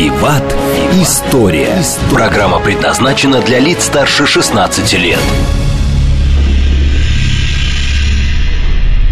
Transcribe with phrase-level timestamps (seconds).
[0.00, 0.42] «Виват.
[0.94, 1.76] История».
[2.10, 5.18] Программа предназначена для лиц старше 16 лет.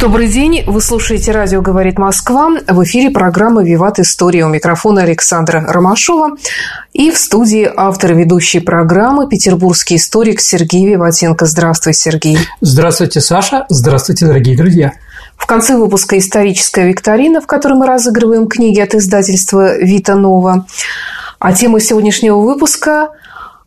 [0.01, 0.63] Добрый день.
[0.67, 2.53] Вы слушаете «Радио говорит Москва».
[2.67, 4.47] В эфире программа «Виват История».
[4.47, 6.39] У микрофона Александра Ромашова.
[6.95, 11.45] И в студии автор ведущей программы петербургский историк Сергей Виватенко.
[11.45, 12.39] Здравствуй, Сергей.
[12.63, 13.67] Здравствуйте, Саша.
[13.69, 14.93] Здравствуйте, дорогие друзья.
[15.39, 20.67] В конце выпуска «Историческая викторина», в которой мы разыгрываем книги от издательства «Вита Нова».
[21.39, 23.11] А тема сегодняшнего выпуска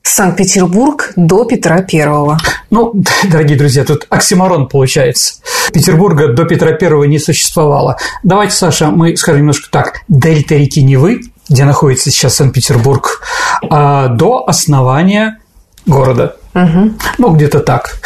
[0.03, 2.38] Санкт-Петербург до Петра Первого.
[2.70, 2.94] Ну,
[3.31, 5.36] дорогие друзья, тут оксиморон получается.
[5.72, 7.97] Петербурга до Петра Первого не существовало.
[8.22, 10.02] Давайте, Саша, мы скажем немножко так.
[10.09, 13.22] Дельта реки Невы, где находится сейчас Санкт-Петербург,
[13.69, 15.39] а, до основания
[15.86, 16.36] города.
[16.53, 16.94] Угу.
[17.17, 17.97] Ну, где-то так.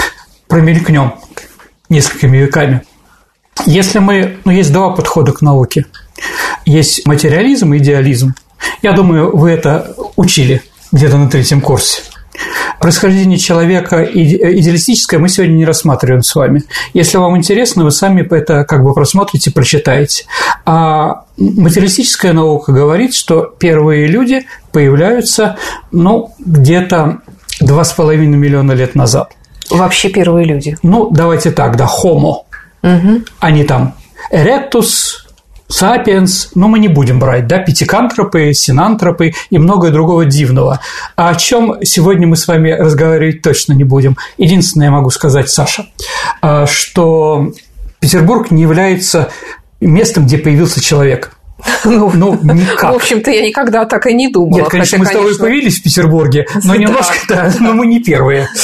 [0.48, 1.14] Промелькнем
[1.90, 2.84] несколькими веками.
[3.66, 4.38] Если мы...
[4.46, 5.86] Ну, есть два подхода к науке.
[6.66, 8.36] Есть материализм и идеализм.
[8.82, 10.62] Я думаю, вы это учили–
[10.96, 12.02] где-то на третьем курсе.
[12.80, 16.64] Происхождение человека идеалистическое мы сегодня не рассматриваем с вами.
[16.94, 20.26] Если вам интересно, вы сами это как бы просмотрите, прочитаете.
[20.66, 25.58] А материалистическая наука говорит, что первые люди появляются
[25.92, 27.20] ну, где-то
[27.62, 29.32] два с половиной миллиона лет назад.
[29.70, 30.78] Вообще первые люди?
[30.84, 32.44] Ну, давайте так, да, homo.
[32.84, 33.22] Угу.
[33.40, 33.96] Они там
[34.32, 35.26] erectus,
[35.68, 40.80] Сапиенс, ну, мы не будем брать, да, пятикантропы, синантропы и многое другого дивного.
[41.16, 44.16] А о чем сегодня мы с вами разговаривать точно не будем.
[44.38, 45.88] Единственное, я могу сказать, Саша,
[46.42, 47.52] а, что
[48.00, 49.32] Петербург не является
[49.82, 51.35] местом, где появился человек.
[51.86, 52.94] Ну, ну, никак.
[52.94, 54.60] В общем-то, я никогда так и не думала.
[54.60, 55.34] Нет, конечно, хотя, мы конечно...
[55.34, 58.50] с тобой появились в Петербурге, но немножко, да, но мы не первые.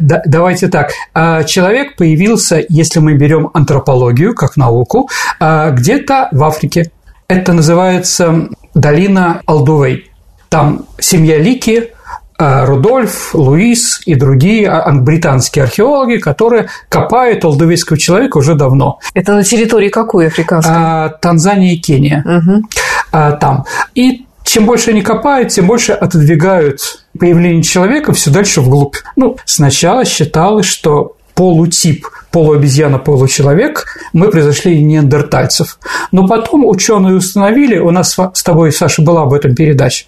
[0.00, 0.92] Да, давайте так.
[1.14, 5.08] А, человек появился, если мы берем антропологию как науку,
[5.40, 6.90] а, где-то в Африке.
[7.28, 10.10] Это называется долина Алдувей.
[10.48, 11.90] Там семья Лики,
[12.38, 19.00] Рудольф, Луис и другие а, британские археологи, которые копают алдувейского человека уже давно.
[19.12, 20.74] Это на территории какой африканской?
[20.74, 22.24] А, Танзания и Кения.
[22.24, 22.62] Угу.
[23.10, 23.64] А, там.
[23.94, 28.96] И чем больше они копают, тем больше отодвигают появление человека все дальше вглубь.
[29.16, 35.78] Ну, сначала считалось, что полутип полуобезьяна, получеловек, мы произошли неандертальцев.
[36.10, 40.06] Но потом ученые установили, у нас с тобой, Саша, была об этом передача,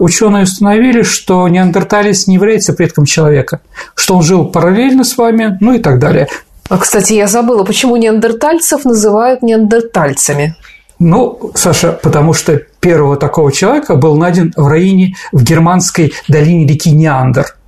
[0.00, 3.60] ученые установили, что неандерталец не является предком человека,
[3.94, 6.26] что он жил параллельно с вами, ну и так далее.
[6.68, 10.56] А, кстати, я забыла, почему неандертальцев называют неандертальцами?
[10.98, 16.90] Ну, Саша, потому что первого такого человека был найден в районе в германской долине реки
[16.90, 17.54] Неандер–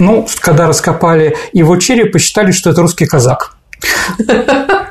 [0.00, 3.56] ну, когда раскопали его череп, посчитали, что это русский казак.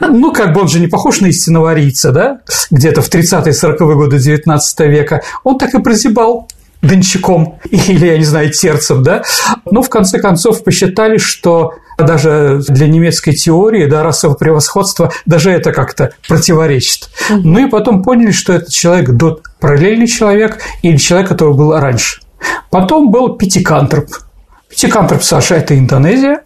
[0.01, 2.39] Ну, как бы он же не похож на истинного арийца, да?
[2.71, 5.21] Где-то в 30-е 40-е годы 19 века.
[5.43, 6.47] Он так и прозябал
[6.81, 9.23] дончаком или, я не знаю, терцем, да?
[9.69, 15.73] Но в конце концов посчитали, что даже для немецкой теории, да, расового превосходства, даже это
[15.73, 17.09] как-то противоречит.
[17.29, 22.21] Ну и потом поняли, что это человек до параллельный человек или человек, который был раньше.
[22.71, 24.07] Потом был пятикантроп–
[24.69, 26.41] Пятикантроп Саша– это Индонезия.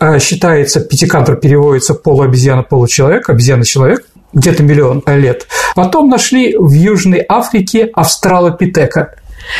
[0.00, 5.46] Э, считается, пятикантроп переводится полуобезьяна, получеловек, обезьяна-человек где-то миллион лет.
[5.74, 9.14] Потом нашли в Южной Африке австралопитека.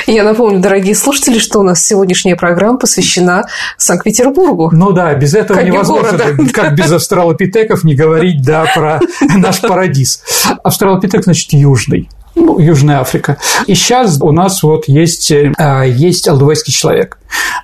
[0.06, 3.46] Я напомню, дорогие слушатели, что у нас сегодняшняя программа посвящена
[3.76, 4.70] Санкт-Петербургу.
[4.72, 6.12] Ну да, без этого как невозможно.
[6.12, 6.52] Города.
[6.52, 9.00] Как без австралопитеков не говорить, да, про
[9.36, 10.22] наш парадиз.
[10.62, 13.38] Австралопитек, значит, южный ну, Южная Африка.
[13.66, 15.52] И сейчас у нас вот есть, э,
[15.88, 17.18] есть алдувайский человек.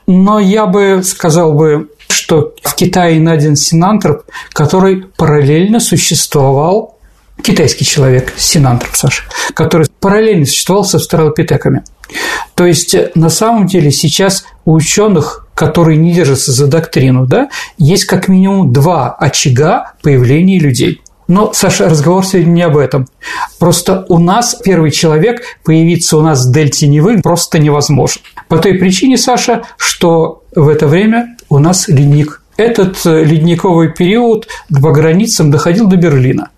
[0.06, 6.98] Но я бы сказал бы, что в Китае найден синантроп, который параллельно существовал
[7.42, 9.24] китайский человек, синантроп, Саша,
[9.54, 11.82] который параллельно существовал с австралопитеками.
[12.54, 17.48] То есть, на самом деле, сейчас у ученых, которые не держатся за доктрину, да,
[17.78, 21.01] есть как минимум два очага появления людей.
[21.32, 23.08] Но, Саша, разговор сегодня не об этом.
[23.58, 28.20] Просто у нас первый человек появиться у нас в дельте Невы просто невозможно.
[28.48, 32.42] По той причине, Саша, что в это время у нас ледник.
[32.58, 36.50] Этот э, ледниковый период по границам доходил до Берлина.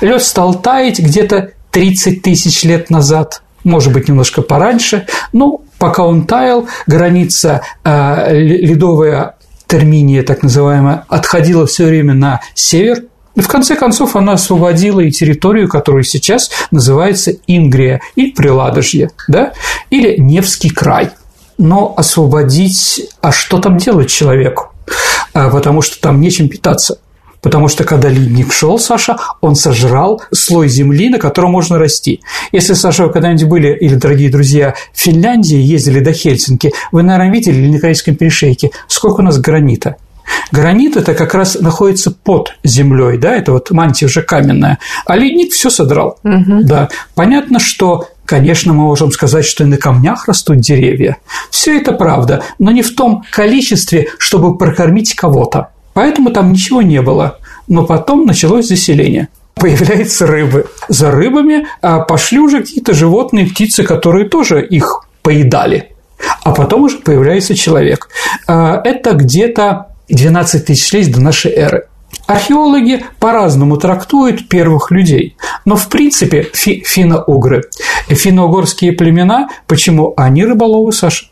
[0.00, 5.06] Лед стал таять где-то 30 тысяч лет назад, может быть, немножко пораньше.
[5.32, 9.36] Но пока он таял, граница э, ледовая
[9.68, 13.04] Терминия, так называемая, отходила все время на север,
[13.36, 19.52] и в конце концов она освободила и территорию, которая сейчас называется Ингрия или Приладожье, да,
[19.90, 21.10] или Невский край.
[21.58, 24.72] Но освободить, а что там делать человеку?
[25.32, 26.98] А, потому что там нечем питаться.
[27.42, 32.20] Потому что когда ледник шел, Саша, он сожрал слой земли, на котором можно расти.
[32.50, 37.32] Если, Саша, вы когда-нибудь были, или, дорогие друзья, в Финляндии, ездили до Хельсинки, вы, наверное,
[37.32, 39.96] видели на Корейском перешейке, сколько у нас гранита.
[40.52, 45.52] Гранит это как раз находится под землей, да, это вот мантия уже каменная, а ледник
[45.52, 46.18] все содрал.
[46.24, 46.62] Угу.
[46.62, 46.88] Да.
[47.14, 51.18] Понятно, что Конечно, мы можем сказать, что и на камнях растут деревья.
[51.50, 55.68] Все это правда, но не в том количестве, чтобы прокормить кого-то.
[55.94, 57.38] Поэтому там ничего не было.
[57.68, 60.66] Но потом началось заселение появляются рыбы.
[60.88, 65.92] За рыбами а пошли уже какие-то животные, птицы, которые тоже их поедали.
[66.44, 68.08] А потом уже появляется человек.
[68.46, 71.88] А это где-то 12 тысяч лет до нашей эры.
[72.26, 77.64] Археологи по-разному трактуют первых людей, но в принципе фи финно-угры,
[78.08, 81.26] финно-угорские племена, почему они рыболовы, Саша?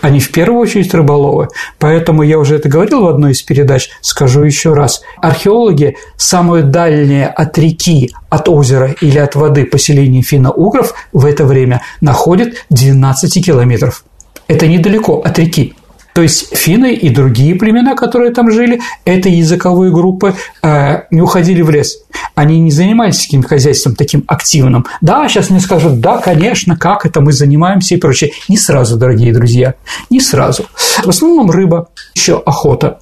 [0.00, 1.48] Они в первую очередь рыболовы.
[1.78, 5.02] Поэтому я уже это говорил в одной из передач, скажу еще раз.
[5.20, 11.82] Археологи самое дальнее от реки, от озера или от воды поселение финно-угров в это время
[12.00, 14.04] находят 12 километров.
[14.48, 15.74] Это недалеко от реки.
[16.14, 21.62] То есть финны и другие племена, которые там жили, это языковые группы э, не уходили
[21.62, 21.98] в лес.
[22.34, 24.86] Они не занимались таким хозяйством таким активным.
[25.00, 28.32] Да, сейчас мне скажут, да, конечно, как это мы занимаемся и прочее.
[28.48, 29.74] Не сразу, дорогие друзья,
[30.10, 30.66] не сразу.
[31.02, 32.98] В основном рыба, еще охота.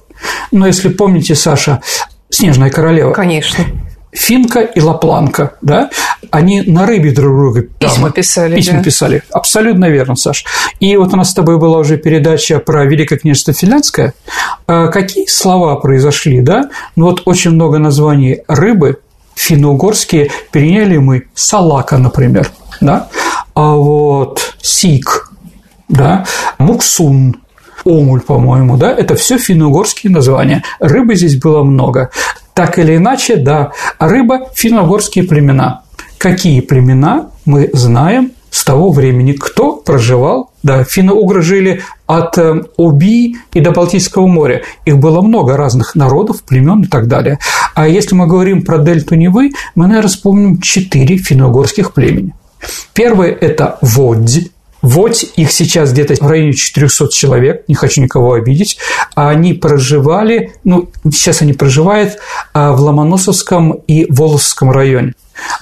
[0.51, 1.81] Но если помните, Саша,
[2.31, 3.11] Снежная королева.
[3.11, 3.65] Конечно.
[4.11, 5.89] Финка и Лапланка, да,
[6.31, 8.55] они на рыбе друг друга письма там, писали.
[8.55, 8.83] Письма да.
[8.83, 9.23] писали.
[9.31, 10.45] Абсолютно верно, Саш.
[10.79, 14.13] И вот у нас с тобой была уже передача про Великое княжество Финляндское.
[14.67, 16.69] А какие слова произошли, да?
[16.95, 18.99] Ну вот очень много названий рыбы
[19.35, 21.27] финно-угорские переняли мы.
[21.33, 23.07] Салака, например, да?
[23.53, 25.31] А вот сик,
[25.89, 26.25] да,
[26.57, 27.37] муксун,
[27.83, 30.63] омуль, по-моему, да, это все финно-угорские названия.
[30.79, 32.11] Рыбы здесь было много.
[32.53, 35.83] Так или иначе, да, рыба– финно-угорские племена.
[36.17, 43.37] Какие племена мы знаем с того времени, кто проживал, да, финно-угры жили от э, Оби
[43.53, 44.63] и до Балтийского моря.
[44.85, 47.39] Их было много разных народов, племен и так далее.
[47.73, 52.33] А если мы говорим про дельту Невы, мы, наверное, вспомним четыре финно-угорских племени.
[52.93, 54.50] Первое– это Водь,
[54.81, 58.77] вот их сейчас где-то в районе 400 человек, не хочу никого обидеть.
[59.15, 62.17] Они проживали, ну, сейчас они проживают
[62.53, 65.13] а, в Ломоносовском и Волосском районе.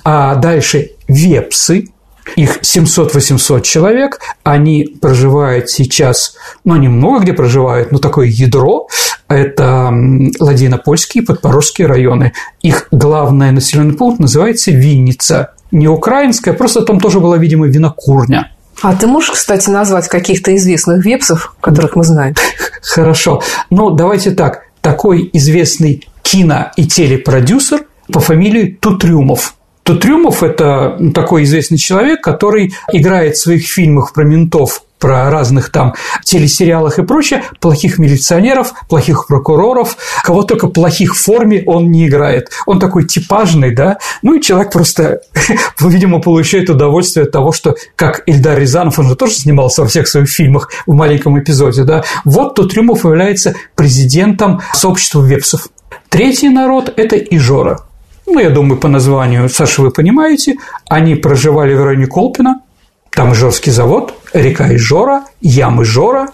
[0.03, 1.89] А дальше вепсы,
[2.35, 8.87] их 700-800 человек, они проживают сейчас, ну, они много где проживают, но такое ядро–
[9.27, 9.91] это
[10.39, 12.33] Ладейно-Польские и Подпорожские районы.
[12.61, 15.53] Их главный населенный пункт называется Винница.
[15.71, 18.51] Не украинская, просто там тоже была, видимо, винокурня.
[18.81, 22.35] А ты можешь, кстати, назвать каких-то известных вепсов, которых мы знаем?
[22.81, 23.41] Хорошо.
[23.69, 24.63] Ну, давайте так.
[24.81, 29.55] Такой известный кино- и телепродюсер по фамилии Тутрюмов.
[29.83, 35.95] Тутрюмов– это такой известный человек, который играет в своих фильмах про ментов про разных там
[36.23, 42.49] телесериалах и прочее, плохих милиционеров, плохих прокуроров, кого только плохих в форме он не играет.
[42.65, 45.21] Он такой типажный, да, ну и человек просто,
[45.79, 50.07] видимо, получает удовольствие от того, что, как Ильдар Рязанов, он же тоже снимался во всех
[50.07, 55.69] своих фильмах в маленьком эпизоде, да, вот тут Трюмов является президентом сообщества вепсов.
[56.09, 57.81] Третий народ– это Ижора.
[58.25, 60.57] Ну, я думаю, по названию, Саша, вы понимаете,
[60.87, 62.61] они проживали в районе Колпина,
[63.11, 66.29] там Ижорский завод, река Ижора, ямы Жора,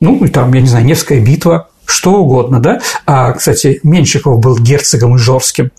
[0.00, 2.80] ну, и там, я не знаю, Невская битва, что угодно, да.
[3.06, 5.70] А, кстати, Меньшиков был герцогом Ижорским.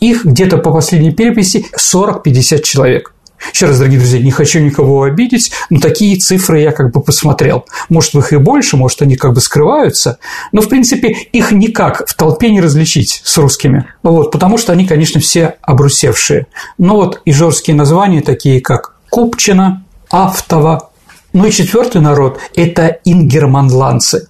[0.00, 3.12] Их где-то по последней переписи 40-50 человек.
[3.52, 7.66] Еще раз, дорогие друзья, не хочу никого обидеть, но такие цифры я как бы посмотрел.
[7.88, 10.18] Может, их и больше, может, они как бы скрываются,
[10.50, 13.86] но, в принципе, их никак в толпе не различить с русскими.
[14.02, 16.46] Вот, потому что они, конечно, все обрусевшие.
[16.78, 20.90] Но вот ижорские названия, такие как Купчина, Автова.
[21.32, 24.28] Ну и четвертый народ– это ингерманландцы.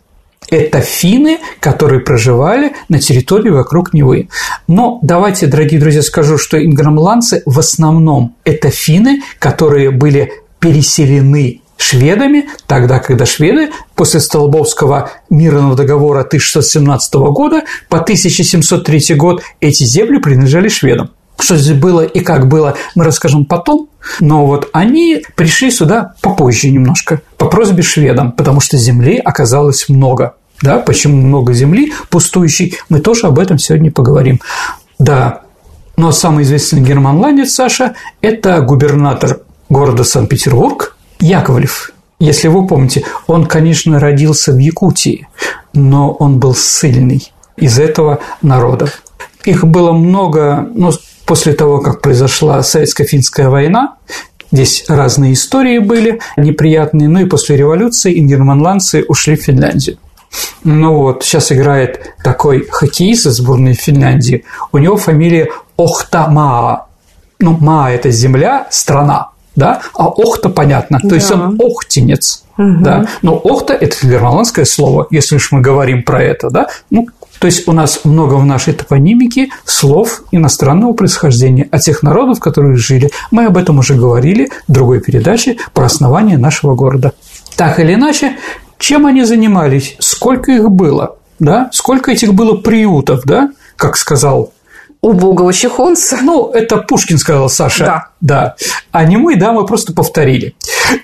[0.50, 4.28] Это финны, которые проживали на территории вокруг Невы.
[4.66, 12.48] Но давайте, дорогие друзья, скажу, что ингерманландцы в основном это финны, которые были переселены шведами,
[12.66, 20.68] тогда, когда шведы после Столбовского мирного договора 1617 года по 1703 год эти земли принадлежали
[20.68, 21.10] шведам.
[21.40, 23.88] Что здесь было и как было, мы расскажем потом.
[24.20, 30.34] Но вот они пришли сюда попозже немножко, по просьбе шведам, потому что земли оказалось много.
[30.62, 34.40] да, почему много земли пустующей, мы тоже об этом сегодня поговорим.
[34.98, 35.42] Да,
[35.96, 41.92] но самый известный германландец Саша– это губернатор города Санкт-Петербург Яковлев.
[42.18, 45.28] Если вы помните, он, конечно, родился в Якутии,
[45.72, 48.88] но он был сильный из этого народа.
[49.44, 50.92] Их было много, но
[51.28, 53.94] после того, как произошла Советско-финская война,
[54.50, 59.98] Здесь разные истории были неприятные, ну и после революции ингерманландцы ушли в Финляндию.
[60.64, 64.44] Ну вот, сейчас играет такой хоккеист из сборной Финляндии.
[64.72, 66.86] У него фамилия Охтамаа.
[67.40, 71.14] Ну, Маа– это земля, страна, да, а Охта понятно, то да.
[71.14, 72.78] есть он охтинец, угу.
[72.80, 77.06] да, но Охта– это германское слово, если уж мы говорим про это, да, ну,
[77.38, 82.76] то есть у нас много в нашей топонимике слов иностранного происхождения от тех народов, которые
[82.76, 83.10] жили.
[83.30, 87.12] Мы об этом уже говорили в другой передаче про основание нашего города.
[87.56, 88.36] Так или иначе,
[88.78, 91.70] чем они занимались, сколько их было, да?
[91.72, 93.50] сколько этих было приютов, да?
[93.76, 94.52] как сказал
[95.00, 96.18] убогого чехонца.
[96.22, 97.84] Ну, это Пушкин сказал, Саша.
[97.84, 98.08] Да.
[98.20, 98.56] Да.
[98.90, 100.54] А не мы, да, мы просто повторили.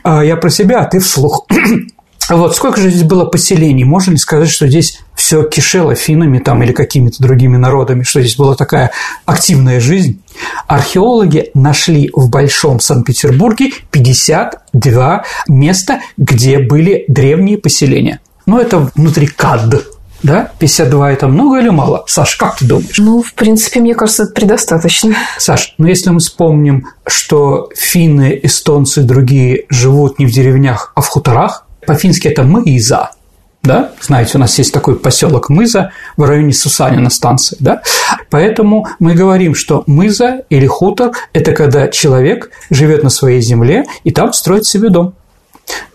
[0.03, 1.47] А я про себя, а ты вслух.
[2.31, 3.85] Вот сколько же здесь было поселений?
[3.85, 8.37] Можно ли сказать, что здесь все кишело финами там или какими-то другими народами, что здесь
[8.37, 8.91] была такая
[9.25, 10.23] активная жизнь?
[10.67, 18.21] Археологи нашли в Большом Санкт-Петербурге 52 места, где были древние поселения.
[18.47, 19.85] Ну, это внутри КАД,
[20.23, 20.51] да?
[20.59, 22.05] 52– это много или мало?
[22.07, 22.99] Саш, как ты думаешь?
[22.99, 25.15] Ну, в принципе, мне кажется, это предостаточно.
[25.39, 31.03] Саш, ну если мы вспомним, что финны, эстонцы и другие живут не в деревнях, а
[31.03, 33.11] в хуторах, по-фински это «мыза»,
[33.65, 37.83] да, знаете, у нас есть такой поселок Мыза в районе Сусанина станции, да,
[38.31, 44.13] поэтому мы говорим, что Мыза или хутор– это когда человек живет на своей земле и
[44.13, 45.15] там строит себе дом.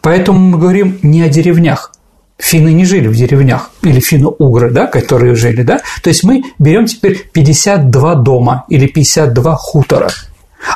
[0.02, 1.92] Поэтому мы говорим не о деревнях,
[2.40, 5.82] Финны не жили в деревнях, или финно-угры, да, которые жили, да.
[6.02, 10.10] То есть мы берем теперь 52 дома или 52 хутора.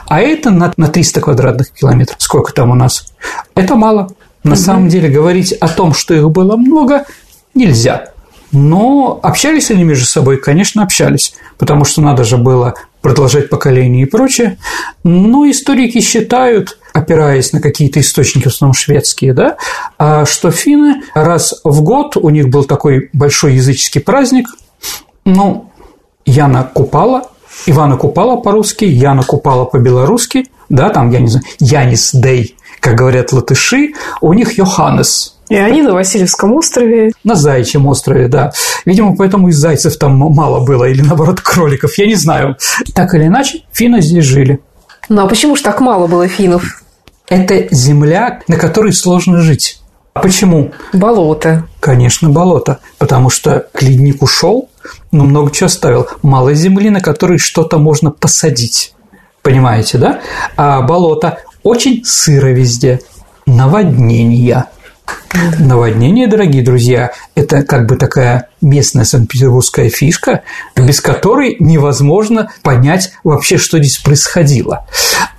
[0.07, 2.17] А это на, на 300 квадратных километров.
[2.19, 3.13] Сколько там у нас?
[3.55, 4.09] Это мало.
[4.43, 7.05] На самом деле говорить о том, что их было много,
[7.53, 8.09] нельзя.
[8.51, 14.09] Но общались они между собой, конечно, общались, потому что надо же было продолжать поколение и
[14.09, 14.57] прочее.
[15.03, 19.57] Но историки считают, опираясь на какие-то источники, в основном шведские, да,
[19.97, 24.47] а что финны раз в год, у них был такой большой языческий праздник,
[25.25, 25.71] ну,
[26.25, 27.29] Яна Купала,
[27.65, 33.31] Ивана Купала по-русски, Яна Купала по-белорусски, да, там, я не знаю, Янис Дей, как говорят
[33.31, 35.37] латыши, у них Йоханнес.
[35.47, 37.13] И они на Васильевском острове.
[37.23, 38.51] На Заячьем острове, да.
[38.85, 42.57] Видимо, поэтому и зайцев там мало было, или наоборот кроликов, я не знаю.
[42.93, 44.59] Так или иначе, финны здесь жили.
[45.07, 46.83] Ну а почему же так мало было финнов?
[47.29, 49.79] Это земля, на которой сложно жить.
[50.13, 50.73] А почему?
[50.91, 51.65] Болото.
[51.79, 52.79] Конечно, болото.
[52.97, 54.69] Потому что ледник ушел,
[55.13, 56.07] но много чего оставил.
[56.21, 58.93] Мало земли, на которой что-то можно посадить.
[59.41, 60.19] Понимаете, да?
[60.57, 62.99] А болото очень сыро везде.
[63.45, 64.67] Наводнения.
[65.59, 70.43] Наводнение, дорогие друзья, это как бы такая местная санкт-петербургская фишка,
[70.75, 74.85] без которой невозможно понять вообще, что здесь происходило.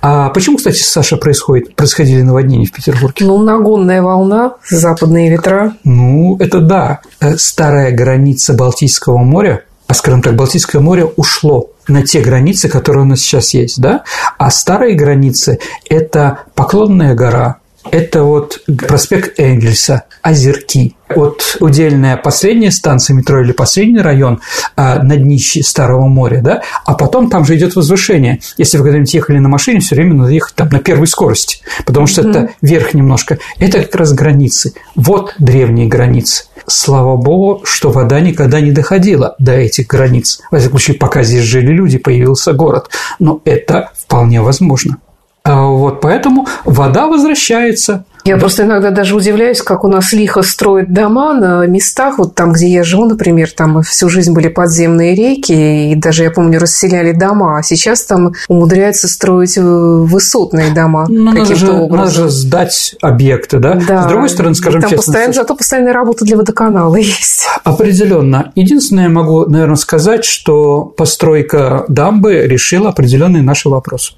[0.01, 3.25] А почему, кстати, Саша, происходит, происходили наводнения в Петербурге?
[3.25, 5.75] Ну, нагонная волна, западные ветра.
[5.83, 6.99] Ну, это да.
[7.21, 13.03] Э, старая граница Балтийского моря а, скажем так, Балтийское море ушло на те границы, которые
[13.03, 14.03] у нас сейчас есть, да,
[14.37, 17.57] а старые границы– это Поклонная гора,
[17.91, 20.95] это вот проспект Энгельса, Озерки.
[21.15, 24.41] Вот удельная последняя станция метро или последний район
[24.75, 28.39] а, на днище Старого моря, да, а потом там же идет возвышение.
[28.57, 32.07] Если вы когда-нибудь ехали на машине, все время надо ехать там на первой скорости, потому
[32.07, 32.29] что mm-hmm.
[32.31, 33.37] это вверх немножко.
[33.59, 34.73] Это как раз границы.
[34.95, 36.45] Вот древние границы.
[36.67, 40.41] Слава богу, что вода никогда не доходила до этих границ.
[40.51, 42.89] В этом случае, пока здесь жили люди, появился город.
[43.19, 44.97] Но это вполне возможно.
[45.43, 48.05] А вот поэтому вода возвращается.
[48.25, 52.53] Я просто иногда даже удивляюсь, как у нас лихо строят дома на местах, вот там,
[52.53, 57.11] где я живу, например, там всю жизнь были подземные реки, и даже, я помню, расселяли
[57.11, 62.05] дома, а сейчас там умудряются строить э, высотные дома ну, каким-то образом.
[62.05, 63.79] Надо же сдать объекты, да?
[63.87, 64.03] да.
[64.03, 65.05] С другой стороны, скажем там честно...
[65.05, 67.47] Постоянно, зато постоянная работа для водоканала есть.
[67.63, 68.51] Определенно.
[68.55, 74.13] Единственное, я могу, наверное, сказать, что постройка дамбы решила определенные наши вопросы.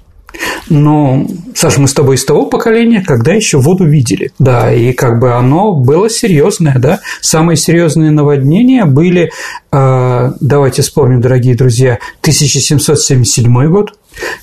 [0.68, 4.32] Но, Саша, мы с тобой из того поколения, когда еще воду видели.
[4.38, 7.00] Да, и как бы оно было серьезное, да.
[7.20, 9.30] Самые серьезные наводнения были,
[9.72, 13.94] э, давайте вспомним, дорогие друзья, 1777 год,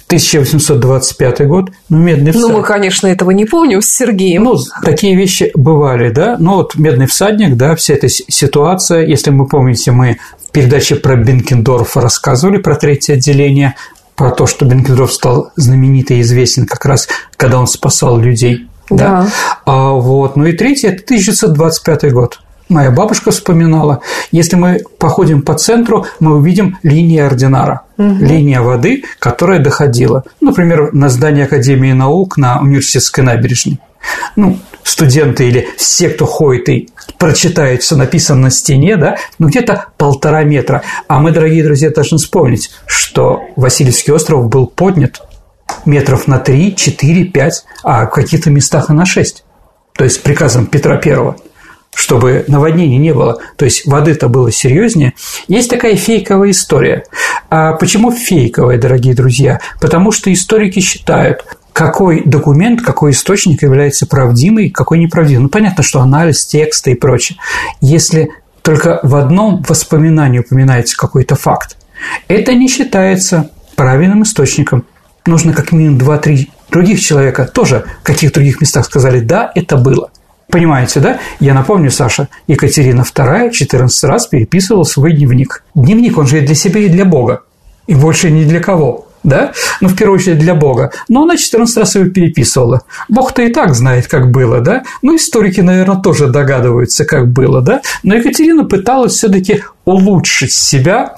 [0.08, 2.50] 1825 год, ну, «Медный всадник».
[2.50, 4.44] Ну, мы, конечно, этого не помним с Сергеем.
[4.44, 9.48] Ну, такие вещи бывали, да, но вот «Медный всадник», да, вся эта ситуация, если вы
[9.48, 13.76] помните, мы в передаче про Бенкендорфа рассказывали, про третье отделение,
[14.16, 17.08] про то, что Бенкендорф стал знаменитый и известен как раз,
[17.38, 18.68] когда он спасал людей.
[18.90, 18.96] Да.
[18.98, 19.28] да.
[19.66, 20.36] А, вот.
[20.36, 26.36] Ну и третье– это 1925 год моя бабушка вспоминала, если мы походим по центру, мы
[26.36, 28.16] увидим линию ординара, угу.
[28.26, 30.24] линия воды, которая доходила.
[30.42, 33.80] Например, на здание Академии наук на университетской набережной.
[34.36, 39.88] Ну, студенты или все, кто ходит и прочитает, что написано на стене, да, ну, где-то
[39.98, 40.84] полтора метра.
[41.08, 45.22] А мы, дорогие друзья, должны вспомнить, что Васильевский остров был поднят
[45.86, 49.44] метров на 3, 4, 5, а в каких-то местах и на 6.
[49.98, 51.36] То есть приказом Петра Первого
[51.96, 55.14] чтобы наводнений не было, то есть воды-то было серьезнее.
[55.48, 57.06] Есть такая фейковая история.
[57.50, 59.62] А почему фейковая, дорогие друзья?
[59.80, 65.44] Потому что историки считают, какой документ, какой источник является правдивым, какой неправдивым.
[65.44, 67.38] Ну, понятно, что анализ текста и прочее.
[67.82, 68.30] Если
[68.62, 71.76] только в одном воспоминании упоминается какой-то факт,
[72.30, 74.86] это не считается правильным источником.
[75.26, 80.12] Нужно как минимум 2-3 других человека тоже в каких других местах сказали «да, это было».
[80.50, 81.20] Понимаете, да?
[81.42, 85.66] Я напомню, Саша, Екатерина II 14 раз переписывала свой дневник.
[85.76, 87.42] Дневник, он же и для себя, и для Бога.
[87.86, 89.52] И больше ни для кого да,
[89.82, 92.84] ну, в первую очередь для Бога, но она 14 раз его переписывала.
[93.10, 97.82] Бог-то и так знает, как было, да, ну, историки, наверное, тоже догадываются, как было, да,
[98.04, 101.16] но Екатерина пыталась все таки улучшить себя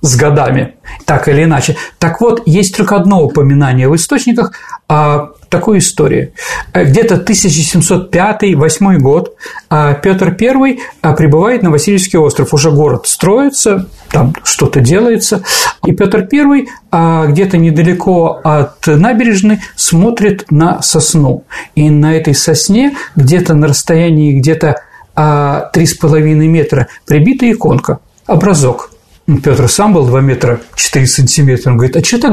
[0.00, 1.76] с годами, так или иначе.
[1.98, 4.52] Так вот, есть только одно упоминание в источниках
[4.88, 6.32] о такой истории.
[6.72, 9.34] Где-то 1705-8 год
[9.68, 12.54] а Петр I а, прибывает на Васильевский остров.
[12.54, 15.42] Уже город строится, там что-то делается.
[15.84, 21.44] И Петр I а, где-то недалеко от набережной смотрит на сосну.
[21.74, 24.76] И на этой сосне где-то на расстоянии где-то
[25.16, 28.90] 3,5 метра прибита иконка, образок.
[29.38, 31.70] Петр сам был 2 метра 4 сантиметра.
[31.70, 32.32] Он говорит, а что так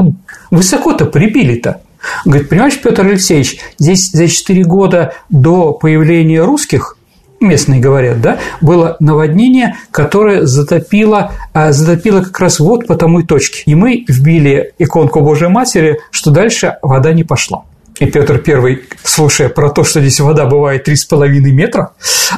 [0.51, 1.81] высоко-то прибили-то?
[2.25, 6.97] Говорит, понимаешь, Петр Алексеевич, здесь за 4 года до появления русских
[7.39, 13.23] местные говорят, да, было наводнение, которое затопило, а, затопило как раз вот по тому и
[13.23, 13.63] точке.
[13.65, 17.63] И мы вбили иконку Божьей Матери, что дальше вода не пошла.
[17.99, 21.93] И Петр I, слушая про то, что здесь вода бывает 3,5 метра,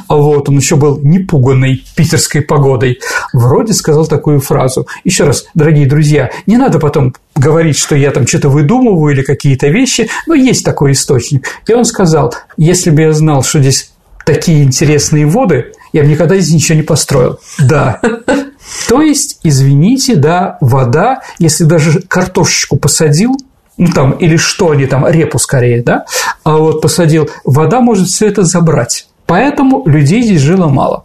[0.08, 3.00] вот, он еще был непуганный питерской погодой,
[3.32, 4.86] вроде сказал такую фразу.
[5.04, 9.68] Еще раз, дорогие друзья, не надо потом говорить, что я там что-то выдумываю или какие-то
[9.68, 11.46] вещи, но есть такой источник.
[11.66, 13.92] И он сказал, если бы я знал, что здесь
[14.24, 17.38] такие интересные воды, я бы никогда здесь ничего не построил.
[17.58, 18.00] Да.
[18.88, 23.36] То есть, извините, да, вода, если даже картошечку посадил,
[23.80, 26.04] ну там, или что они там, репу скорее, да,
[26.44, 29.06] а вот посадил, вода может все это забрать.
[29.24, 31.04] Поэтому людей здесь жило мало.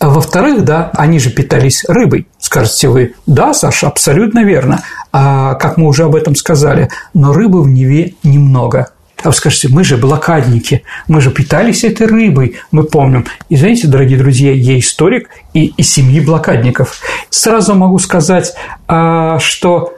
[0.00, 2.26] А во-вторых, да, они же питались рыбой.
[2.38, 4.82] Скажете вы, да, Саша, абсолютно верно.
[5.12, 8.88] А как мы уже об этом сказали, но рыбы в Неве немного.
[9.22, 13.26] А вы скажете, мы же блокадники, мы же питались этой рыбой, мы помним.
[13.50, 17.00] И знаете, дорогие друзья, я историк и из семьи блокадников.
[17.28, 18.54] Сразу могу сказать,
[18.86, 19.97] а, что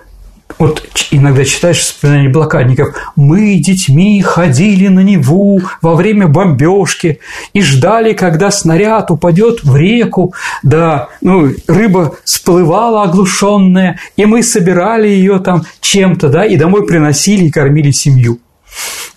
[0.59, 2.95] вот иногда читаешь воспоминания блокадников.
[3.17, 7.21] Мы детьми ходили на Неву во время бомбежки
[7.53, 10.35] и ждали, когда снаряд упадет в реку.
[10.63, 17.45] Да, ну, рыба всплывала оглушенная, и мы собирали ее там чем-то, да, и домой приносили
[17.45, 18.39] и кормили семью.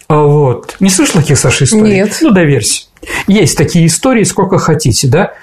[0.07, 0.75] А вот.
[0.79, 1.95] Не слышал таких, Саша, историй?
[1.95, 2.17] Нет.
[2.21, 2.83] Ну, доверься.
[3.27, 5.33] Есть такие истории, сколько хотите, да?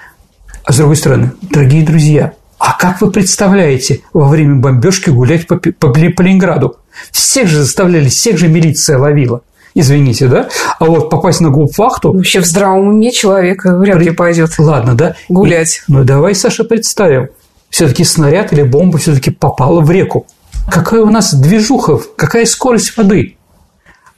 [0.63, 5.57] А с другой стороны, дорогие друзья, а как вы представляете во время бомбежки гулять по,
[5.57, 6.77] по, по Ленинграду?
[7.11, 9.41] Всех же заставляли, всех же милиция ловила.
[9.73, 10.47] Извините, да?
[10.77, 12.13] А вот попасть на губфахту...
[12.13, 14.51] Вообще в здравом уме человек вряд ли пойдет.
[14.59, 15.15] Ладно, да?
[15.27, 15.81] Гулять.
[15.87, 17.29] Ну, давай, Саша, представим.
[17.71, 20.27] Все-таки снаряд или бомба все-таки попала в реку.
[20.69, 23.37] Какая у нас движуха, какая скорость воды?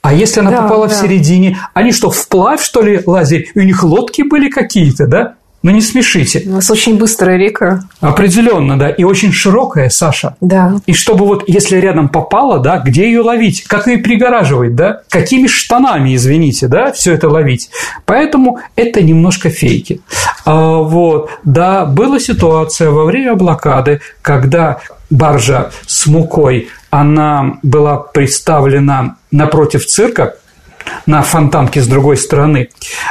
[0.02, 0.94] А если она да, попала да.
[0.94, 3.48] в середине, они что, вплавь, что ли, лазили?
[3.54, 5.36] И у них лодки были какие-то, да?
[5.64, 6.42] Ну не смешите.
[6.44, 7.84] У нас очень быстрая река.
[8.00, 8.90] Определенно, да.
[8.90, 10.36] И очень широкая, Саша.
[10.42, 10.74] Да.
[10.84, 13.64] И чтобы вот, если рядом попала, да, где ее ловить?
[13.64, 15.00] Как ее пригораживать, да?
[15.08, 17.70] Какими штанами, извините, да, все это ловить?
[18.04, 20.02] Поэтому это немножко фейки.
[20.44, 21.30] А, вот.
[21.44, 30.34] Да, была ситуация во время блокады, когда баржа с мукой, она была представлена напротив цирка,
[31.06, 32.68] на фонтанке с другой стороны,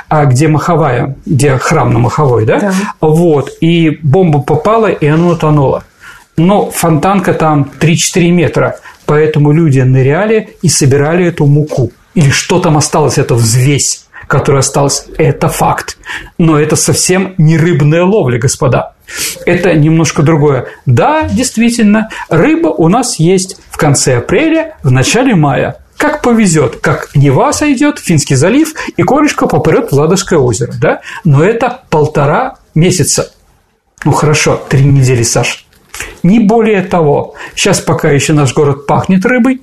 [0.09, 2.59] а где Маховая, где храм на Маховой, да?
[2.59, 2.73] да.
[3.01, 5.83] Вот, и бомба попала, и она утонула.
[6.37, 8.79] Но фонтанка там 3-4 метра.
[9.05, 11.91] поэтому люди ныряли и собирали эту муку.
[12.15, 15.97] Или что там осталось, это взвесь, которая осталась, это факт.
[16.37, 18.93] Но это совсем не рыбная ловля, господа.
[19.45, 20.67] Это немножко другое.
[20.85, 25.77] Да, действительно, рыба у нас есть в конце апреля, в начале мая.
[26.03, 30.99] Как повезет, как Нева сойдет, Финский залив, и корешка попрет в Ладожское озеро, да?
[31.23, 33.31] Но это полтора месяца.
[34.03, 35.65] Ну хорошо, три недели, Саш.
[36.21, 37.35] Не более того.
[37.55, 39.61] Сейчас пока еще наш город пахнет рыбой,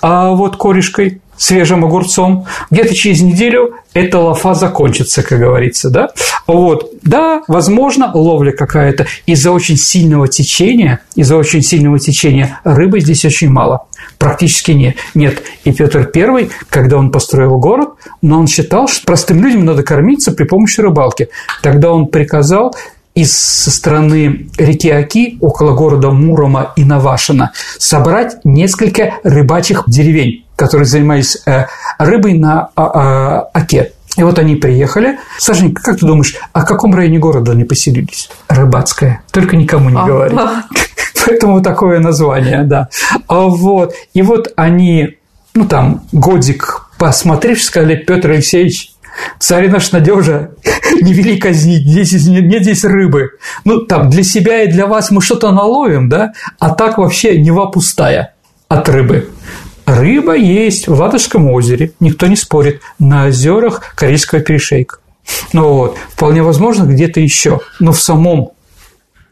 [0.00, 2.46] а вот корешкой, свежим огурцом.
[2.70, 6.10] Где-то через неделю эта лафа закончится, как говорится, да?
[6.46, 9.06] Вот, да, возможно, ловля какая-то.
[9.26, 13.86] Из-за очень сильного течения, из-за очень сильного течения рыбы здесь очень мало.
[14.18, 14.94] Практически нет.
[15.14, 15.42] Нет.
[15.64, 17.88] И Петр I, когда он построил город,
[18.22, 21.28] но он считал, что простым людям надо кормиться при помощи рыбалки.
[21.60, 22.72] Тогда он приказал
[23.14, 30.86] из со стороны реки Оки, около города Мурома и Навашина, собрать несколько рыбачьих деревень, которые
[30.86, 31.66] занимались э,
[31.98, 33.92] рыбой на а, а, Оке.
[34.16, 35.18] И вот они приехали.
[35.38, 38.28] Сашенька, как ты думаешь, о каком районе города они поселились?
[38.48, 39.22] Рыбацкое.
[39.32, 40.36] Только никому не говори.
[41.26, 42.88] Поэтому такое название, да.
[43.26, 43.94] А вот.
[44.12, 45.16] И вот они,
[45.54, 48.92] ну там, годик посмотрев, сказали, Петр Алексеевич,
[49.38, 50.52] Царь наш надежа,
[51.02, 53.30] не вели казнить, здесь, нет, нет здесь рыбы.
[53.64, 57.66] Ну, там, для себя и для вас мы что-то наловим, да, а так вообще Нева
[57.66, 58.34] пустая
[58.68, 59.28] от рыбы.
[59.86, 64.98] Рыба есть в Ладожском озере, никто не спорит, на озерах Корейского перешейка.
[65.52, 67.60] Ну вот, вполне возможно, где-то еще.
[67.80, 68.50] Но в самом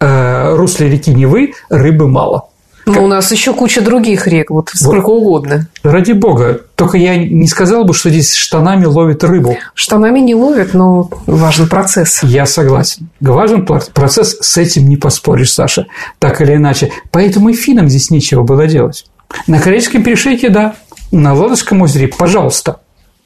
[0.00, 2.46] э, русле реки Невы рыбы мало.
[2.86, 5.20] Ну, у нас еще куча других рек, вот сколько вот.
[5.20, 5.68] угодно.
[5.82, 6.60] Ради бога.
[6.74, 9.56] Только я не сказал бы, что здесь штанами ловят рыбу.
[9.74, 12.22] Штанами не ловят, но важен процесс.
[12.22, 13.08] Я согласен.
[13.20, 15.86] Важен процесс, с этим не поспоришь, Саша.
[16.18, 16.90] Так или иначе.
[17.12, 19.04] Поэтому и финам здесь нечего было делать.
[19.46, 20.74] На Корейском перешейке, да.
[21.12, 22.80] На Ладожском озере, пожалуйста.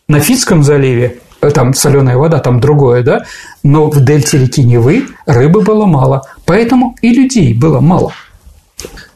[0.08, 3.24] На Финском заливе э, там соленая вода, там другое, да,
[3.62, 8.12] но в дельте реки Невы рыбы было мало, поэтому и людей было мало.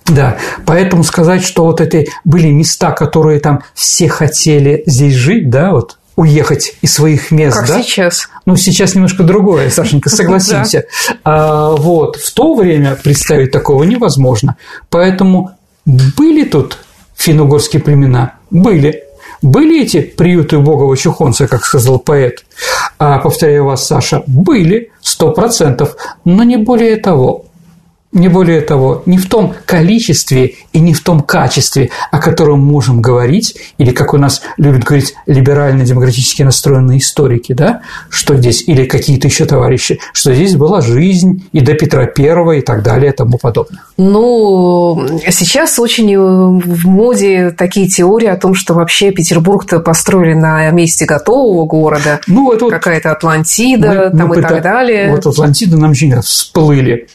[0.06, 5.72] Да, поэтому сказать, что вот это были места, которые там все хотели здесь жить, да,
[5.72, 7.82] вот уехать из своих мест, как да?
[7.82, 8.28] сейчас.
[8.44, 10.84] Ну, сейчас немножко другое, Сашенька, согласимся.
[11.22, 14.56] а, вот, в то время представить такого невозможно.
[14.90, 15.57] Поэтому
[15.88, 16.78] были тут
[17.16, 18.34] финно-угорские племена?
[18.50, 19.04] Были.
[19.40, 22.44] Были эти приюты Богова Чухонца, как сказал поэт?
[22.98, 27.46] А, повторяю вас, Саша, были, сто процентов, но не более того.
[28.10, 33.02] Не более того, не в том количестве и не в том качестве, о котором можем
[33.02, 39.28] говорить, или как у нас любят говорить либерально-демократически настроенные историки, да, что здесь, или какие-то
[39.28, 43.36] еще товарищи, что здесь была жизнь и до Петра Первого и так далее и тому
[43.36, 43.82] подобное.
[43.98, 51.04] Ну, сейчас очень в моде такие теории о том, что вообще Петербург-то построили на месте
[51.04, 55.10] готового города, ну, это какая-то Атлантида мы, там мы и так далее.
[55.10, 57.08] Вот Атлантида нам же всплыли.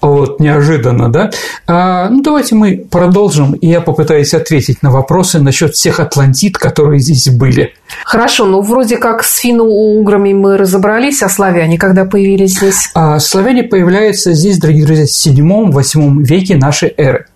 [0.00, 1.30] Вот вот неожиданно, да.
[1.66, 6.98] А, ну, давайте мы продолжим, и я попытаюсь ответить на вопросы насчет всех атлантид, которые
[6.98, 7.74] здесь были.
[8.04, 12.90] Хорошо, ну, вроде как с финно-уграми мы разобрались, а славяне когда появились здесь?
[12.94, 17.26] А славяне появляются здесь, дорогие друзья, в 7-8 веке нашей эры.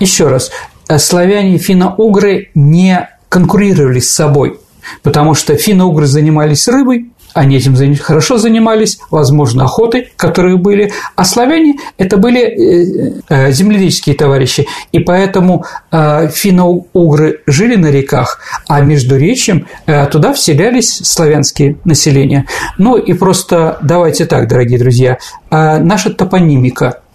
[0.00, 0.50] Еще раз,
[0.98, 4.58] славяне и финно-угры не конкурировали с собой,
[5.02, 10.92] потому что финно-угры занимались рыбой, они этим хорошо занимались, возможно, охотой, которые были.
[11.16, 14.66] А славяне– это были э, э, земледельческие товарищи.
[14.92, 19.66] И поэтому э, финно-угры жили на реках, а между речем
[20.10, 22.46] туда вселялись славянские населения.
[22.78, 25.18] Ну и просто давайте так, дорогие друзья,
[25.50, 27.00] наша топонимика–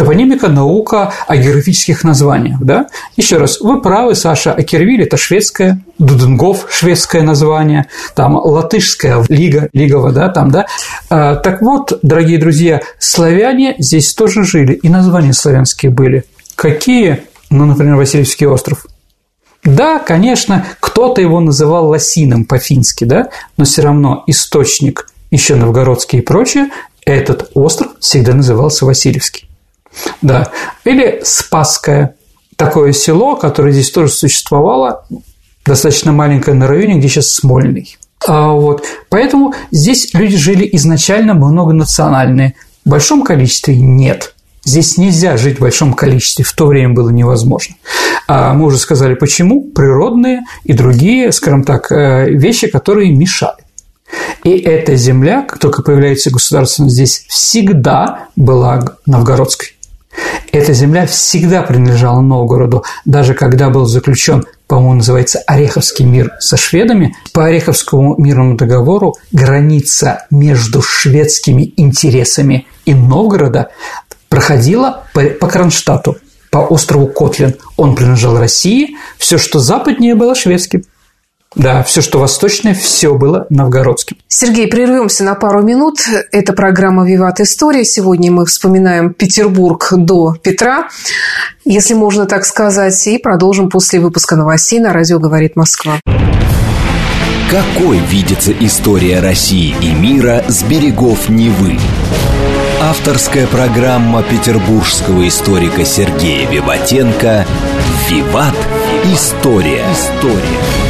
[0.00, 2.58] Топонимика– наука о географических названиях.
[2.62, 2.86] Да?
[3.18, 7.84] Еще раз, вы правы, Саша, Акервиль– это шведское, Дуденгов– шведское название,
[8.14, 10.64] там латышская лига, лигова, да, там, да.
[11.10, 16.24] А, так вот, дорогие друзья, славяне здесь тоже жили, и названия славянские были.
[16.54, 17.24] Какие?
[17.50, 18.86] Ну, например, Васильевский остров.
[19.64, 26.22] Да, конечно, кто-то его называл лосином по-фински, да, но все равно источник еще новгородский и
[26.22, 26.70] прочее,
[27.04, 29.49] этот остров всегда назывался Васильевский.
[30.22, 30.50] Да.
[30.84, 32.14] Или Спасское,
[32.56, 35.04] такое село, которое здесь тоже существовало,
[35.64, 37.96] достаточно маленькое на районе, где сейчас Смольный.
[38.26, 38.84] А вот.
[39.08, 42.54] Поэтому здесь люди жили изначально многонациональные.
[42.84, 44.34] В большом количестве нет.
[44.64, 47.76] Здесь нельзя жить в большом количестве, в то время было невозможно.
[48.28, 49.62] А мы уже сказали, почему.
[49.70, 53.64] Природные и другие, скажем так, э, вещи, которые мешали.
[54.44, 59.68] И эта земля, как только появляется государственность здесь, всегда была новгородской.
[60.52, 67.16] Эта земля всегда принадлежала Новгороду, даже когда был заключен по-моему, называется Ореховский мир со шведами.
[67.32, 73.70] По Ореховскому мирному договору граница между шведскими интересами и Новгорода
[74.28, 76.18] проходила по, по Кронштадту,
[76.52, 77.56] по острову Котлин.
[77.76, 80.84] Он принадлежал России, все, что западнее, было шведским.
[81.56, 84.16] Да, все, что восточное, все было новгородским.
[84.28, 85.98] Сергей, прервемся на пару минут.
[86.30, 87.84] Это программа «Виват История».
[87.84, 90.88] Сегодня мы вспоминаем Петербург до Петра,
[91.64, 95.98] если можно так сказать, и продолжим после выпуска новостей на радио «Говорит Москва».
[97.50, 101.80] Какой видится история России и мира с берегов Невы?
[102.80, 107.44] Авторская программа петербургского историка Сергея Виватенко
[108.08, 108.54] «Виват.
[109.12, 109.84] История».
[109.92, 110.89] История.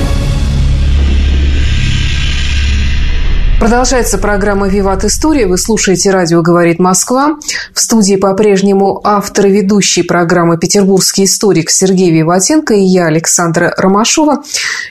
[3.60, 5.46] Продолжается программа «Виват История».
[5.46, 7.36] Вы слушаете радио «Говорит Москва».
[7.74, 14.42] В студии по-прежнему автор и ведущий программы «Петербургский историк» Сергей Виватенко и я, Александра Ромашова.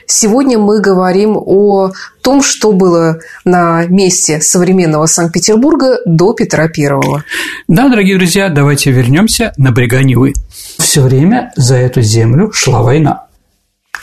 [0.06, 1.90] Сегодня мы говорим о
[2.22, 7.24] том, что было на месте современного Санкт-Петербурга до Петра Первого.
[7.66, 10.32] Да, дорогие друзья, давайте вернемся на берега Невы.
[10.78, 13.26] Все время за эту землю шла война.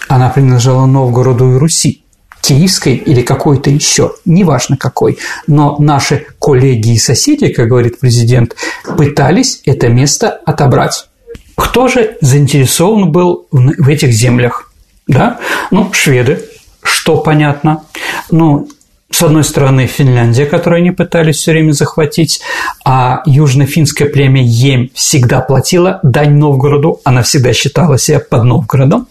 [0.09, 2.03] Она принадлежала Новгороду и Руси
[2.47, 8.55] киевской или какой-то еще, неважно какой, но наши коллеги и соседи, как говорит президент,
[8.97, 11.09] пытались это место отобрать.
[11.55, 14.71] Кто же заинтересован был в этих землях?
[15.07, 15.39] Да?
[15.71, 16.45] Ну, шведы,
[16.83, 17.83] что понятно.
[18.31, 18.69] Ну,
[19.09, 22.41] с одной стороны, Финляндия, которую они пытались все время захватить,
[22.85, 29.07] а южно-финское племя Ем всегда платила дань Новгороду, она всегда считала себя под Новгородом.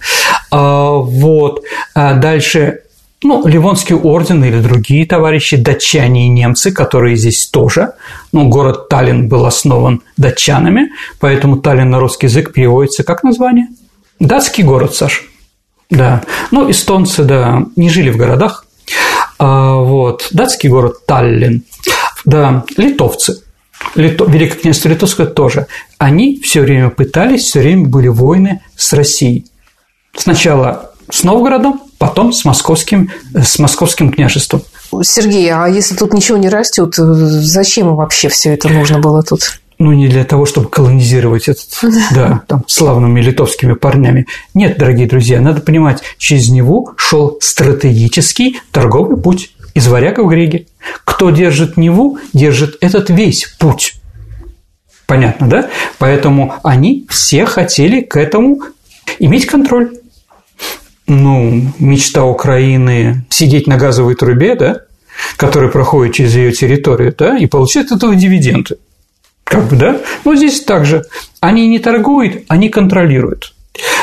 [0.51, 1.63] А, вот.
[1.95, 2.81] А дальше
[3.27, 7.93] ну, Ливонский орден или другие товарищи, датчане и немцы, которые здесь тоже.
[8.33, 13.69] Ну, город Таллин был основан датчанами, поэтому Таллин на русский язык переводится как название?
[14.21, 15.25] Датский город, Саш.
[15.91, 16.23] Да.
[16.51, 18.65] Ну, эстонцы, да, не жили в городах.
[19.39, 20.29] А, вот.
[20.31, 21.65] Датский город Таллин.
[22.25, 23.43] Да, литовцы.
[23.95, 24.25] Лито...
[24.25, 25.67] Великое княжество Литовское тоже.
[25.99, 29.47] Они все время пытались, все время были войны с Россией.
[30.15, 34.63] Сначала с Новгородом, потом с московским, с московским княжеством.
[35.03, 39.61] Сергей, а если тут ничего не растет, зачем вообще все это нужно было тут?
[39.79, 41.69] ну, не для того, чтобы колонизировать этот,
[42.15, 44.27] да, там, славными литовскими парнями.
[44.55, 50.69] Нет, дорогие друзья, надо понимать, через него шел стратегический торговый путь из Варяга в Греги.
[51.05, 53.95] Кто держит Неву, держит этот весь путь.
[55.07, 55.71] Понятно, да?
[55.99, 58.59] Поэтому они все хотели к этому
[59.19, 59.99] иметь контроль
[61.07, 64.81] ну, мечта Украины сидеть на газовой трубе, да,
[65.37, 68.77] которая проходит через ее территорию, да, и получать от этого дивиденды.
[69.45, 70.01] Как бы, да?
[70.25, 71.05] Но здесь также.
[71.41, 73.55] Они не торгуют, они контролируют.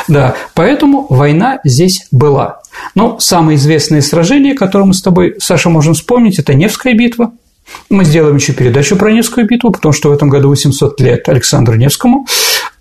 [0.08, 2.60] Да, поэтому война здесь была.
[2.94, 7.32] Но самое известное сражение, которое мы с тобой, Саша, можем вспомнить, это Невская битва.
[7.90, 11.76] Мы сделаем еще передачу про Невскую битву, потому что в этом году 800 лет Александру
[11.76, 12.26] Невскому.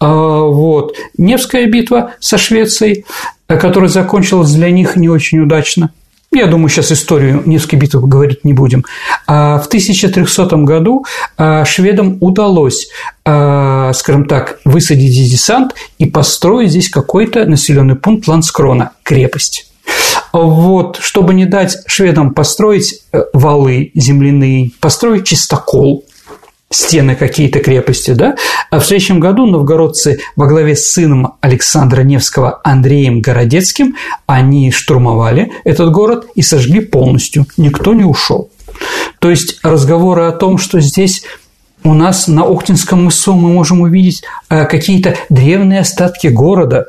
[0.03, 0.97] А, вот.
[1.17, 3.05] Невская битва со Швецией,
[3.47, 5.91] э, которая закончилась для них не очень удачно.
[6.33, 8.83] Я думаю, сейчас историю Невской битвы говорить не будем.
[9.27, 11.05] А в 1300 году
[11.37, 12.89] а, шведам удалось,
[13.21, 19.71] скажем так, высадить здесь десант и построить здесь какой-то населенный пункт Ланскрона, крепость.
[20.33, 26.03] Вот, чтобы не дать шведам построить э, валы земляные, построить чистокол,
[26.73, 28.35] стены какие-то крепости, да,
[28.69, 35.51] а в следующем году новгородцы во главе с сыном Александра Невского Андреем Городецким, они штурмовали
[35.63, 38.49] этот город и сожгли полностью, никто не ушел.
[39.19, 41.23] То есть разговоры о том, что здесь
[41.83, 46.87] у нас на Охтинском мысу мы можем увидеть э, какие-то древние остатки города.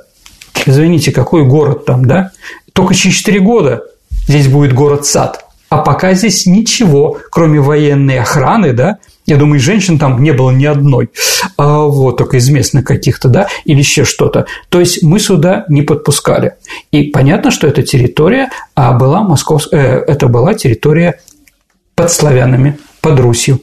[0.67, 2.31] Извините, какой город там, да?
[2.73, 3.83] Только через 4 года
[4.27, 5.45] здесь будет город-сад.
[5.69, 10.67] А пока здесь ничего, кроме военной охраны, да, я думаю, женщин там не было ни
[10.67, 11.11] одной,
[11.57, 14.47] а вот, только из местных каких-то, да, или еще что-то.
[14.69, 16.55] То есть мы сюда не подпускали.
[16.93, 21.21] И понятно, что эта территория а была московская, э, это была территория
[21.95, 23.61] под славянами, под Русью.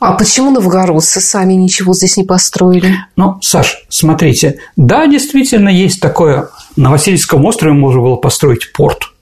[0.00, 2.96] А почему новгородцы сами ничего здесь не построили?
[3.16, 9.12] Ну, Саш, смотрите, да, действительно есть такое, на Васильевском острове можно было построить порт,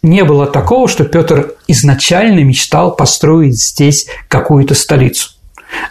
[0.05, 5.31] не было такого, что Петр изначально мечтал построить здесь какую-то столицу.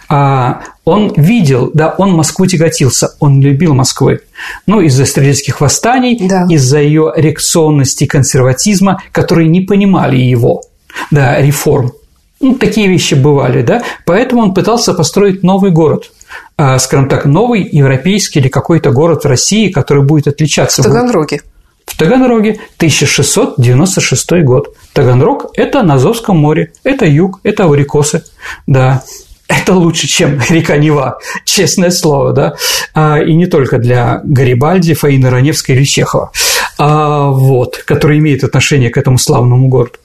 [0.08, 4.20] А он видел, да, он Москву тяготился, он любил Москвы.
[4.66, 6.46] Ну, из-за стрелецких восстаний, да.
[6.48, 10.62] из-за ее реакционности и консерватизма, которые не понимали его,
[11.10, 11.92] да, реформ.
[12.40, 16.10] Ну, такие вещи бывали, да, поэтому он пытался построить новый город,
[16.56, 20.82] а, скажем так, новый европейский или какой-то город в России, который будет отличаться.
[20.82, 21.42] В Таганроге.
[21.84, 24.76] В Таганроге 1696 год.
[24.92, 28.22] Таганрог– это на Азовском море, это юг, это аврикосы,
[28.66, 29.02] да.
[29.48, 32.54] Это лучше, чем река Нева, честное слово, да.
[32.94, 36.30] А, и не только для Гарибальди, Фаины Раневской или Чехова,
[36.78, 39.96] а, вот, который имеет отношение к этому славному городу.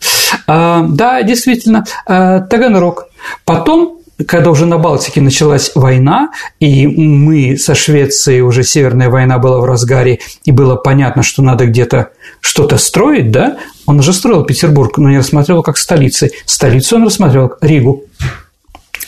[0.48, 3.08] А, да, действительно, Таганрог.
[3.46, 6.30] Потом когда уже на Балтике началась война,
[6.60, 11.66] и мы со Швецией, уже Северная война была в разгаре, и было понятно, что надо
[11.66, 16.32] где-то что-то строить, да, он уже строил Петербург, но не рассматривал как столицы.
[16.46, 18.04] Столицу он рассматривал Ригу.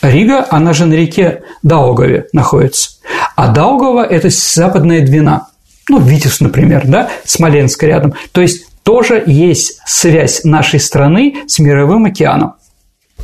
[0.02, 2.90] Рига, она же на реке Даугаве находится.
[3.34, 5.48] А Даугава– это западная Двина.
[5.88, 8.14] Ну, Витебск, например, да, Смоленск рядом.
[8.32, 12.54] То есть тоже есть связь нашей страны с мировым океаном.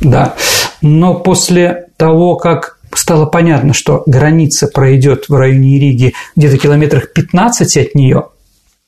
[0.01, 0.35] Да.
[0.81, 7.77] Но после того, как стало понятно, что граница пройдет в районе Риги где-то километрах 15
[7.77, 8.27] от нее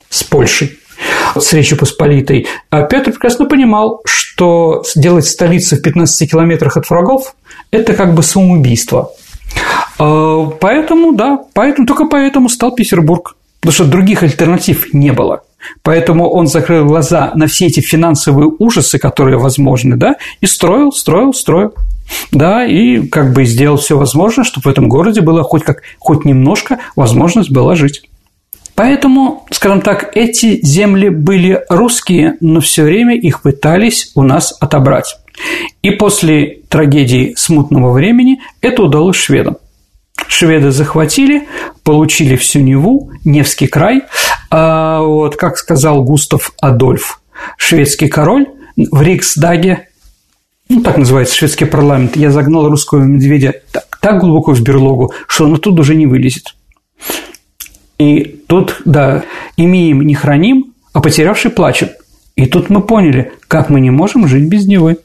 [0.09, 0.77] с Польшей,
[1.37, 7.35] с Речью Посполитой, а Петр прекрасно понимал, что сделать столицу в 15 километрах от врагов–
[7.71, 9.11] это как бы самоубийство.
[9.99, 15.41] А, поэтому, да, поэтому, только поэтому стал Петербург, потому что других альтернатив не было.
[15.81, 21.33] Поэтому он закрыл глаза на все эти финансовые ужасы, которые возможны, да, и строил, строил,
[21.33, 21.73] строил.
[22.31, 26.23] Да, и как бы сделал все возможное, чтобы в этом городе было хоть как хоть
[26.23, 28.03] немножко возможность была жить.
[28.75, 35.17] Поэтому, скажем так, эти земли были русские, но все время их пытались у нас отобрать.
[35.81, 39.57] И после трагедии смутного времени это удалось шведам.
[40.27, 41.47] Шведы захватили,
[41.83, 44.03] получили всю Неву, Невский край.
[44.49, 47.21] А вот, как сказал Густав Адольф,
[47.57, 49.87] шведский король в Риксдаге,
[50.67, 55.45] ну, так называется шведский парламент, я загнал русского медведя так, так глубоко в берлогу, что
[55.45, 56.54] он оттуда уже не вылезет.
[57.97, 59.23] И тут, да,
[59.57, 61.89] имеем не храним, а потерявший плачем.
[62.35, 64.97] И тут мы поняли, как мы не можем жить без Невы.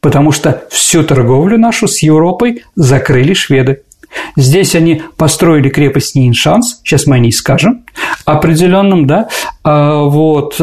[0.00, 3.82] Потому что всю торговлю нашу с Европой закрыли шведы.
[4.36, 7.84] Здесь они построили крепость Ниншанс, сейчас мы о ней скажем,
[8.24, 9.28] определенным, да,
[9.62, 10.60] а, вот,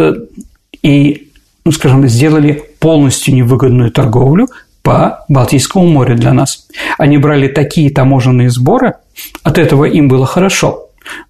[0.84, 1.30] и,
[1.64, 4.50] ну, скажем, сделали полностью невыгодную торговлю
[4.82, 6.68] по Балтийскому морю для нас.
[6.98, 8.96] Они брали такие таможенные сборы,
[9.44, 10.84] от этого им было хорошо–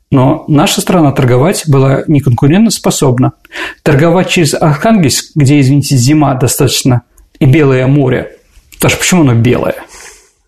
[0.09, 3.33] но наша страна торговать была неконкурентно способна.
[3.83, 7.01] Торговать через Архангельск, где, извините, зима достаточно,
[7.39, 8.37] и белое море.
[8.81, 9.75] Даже почему оно белое?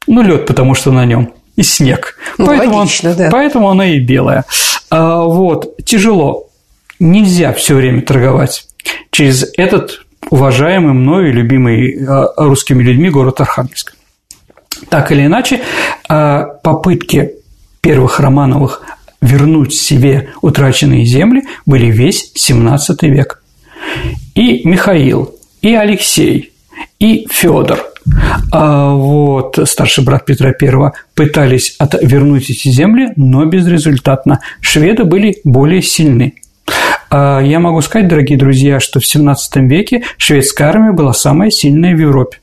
[0.07, 2.15] Ну, лед, потому что на нем и снег.
[2.37, 3.29] Ну, поэтому, логично, да.
[3.31, 4.45] поэтому оно и белое.
[4.89, 6.47] А, вот, тяжело.
[6.99, 8.65] Нельзя все время торговать
[9.11, 13.95] через этот уважаемый мною и любимый а, русскими людьми город Архангельск.
[14.89, 15.61] Так или иначе,
[16.07, 17.33] а, попытки
[17.81, 18.81] первых Романовых
[19.21, 23.41] вернуть себе утраченные земли были весь XVII век.
[24.35, 26.53] И Михаил, и Алексей,
[26.99, 27.89] и Федор
[28.51, 34.39] а вот, старший брат Петра I, пытались вернуть эти земли, но безрезультатно.
[34.61, 36.35] Шведы были более сильны.
[37.11, 39.35] А я могу сказать, дорогие друзья, что в XVII
[39.67, 42.37] веке шведская армия была самая сильная в Европе.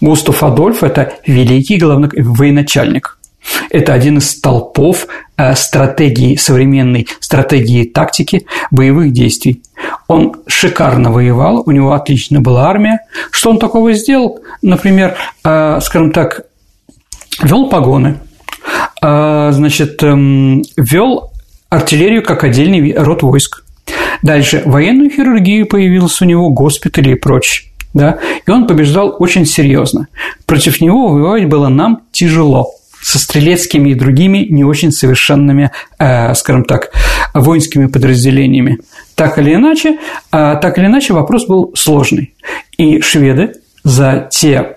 [0.00, 3.18] Густав Адольф– это великий главный военачальник.
[3.70, 9.62] Это один из столпов э, стратегии, современной стратегии тактики боевых действий.
[10.08, 13.00] Он шикарно воевал, у него отлично была армия.
[13.30, 14.40] Что он такого сделал?
[14.62, 16.42] Например, э, скажем так,
[17.42, 18.18] вел погоны,
[19.02, 21.32] э, значит, эм, вел
[21.68, 23.64] артиллерию как отдельный род войск.
[24.22, 27.70] Дальше военную хирургию появился у него, госпитали и прочее.
[27.94, 28.18] Да?
[28.46, 30.08] И он побеждал очень серьезно.
[30.46, 36.64] Против него воевать было нам тяжело со стрелецкими и другими не очень совершенными, э, скажем
[36.64, 36.90] так,
[37.34, 38.78] воинскими подразделениями.
[39.14, 39.98] Так или иначе,
[40.32, 42.34] э, так или иначе вопрос был сложный.
[42.76, 44.76] И шведы за те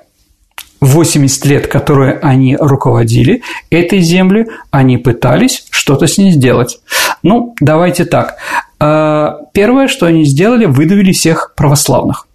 [0.82, 6.80] 80 лет, которые они руководили этой землей, они пытались что-то с ней сделать.
[7.24, 8.38] Ну, давайте так.
[8.80, 12.28] Э, первое, что они сделали, выдавили всех православных.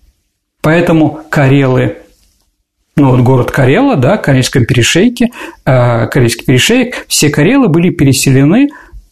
[0.61, 1.99] Поэтому карелы
[2.99, 5.31] ну вот город Карела, да, Карельском перешейке,
[5.65, 8.69] э, Карельский перешеек, все Карелы были переселены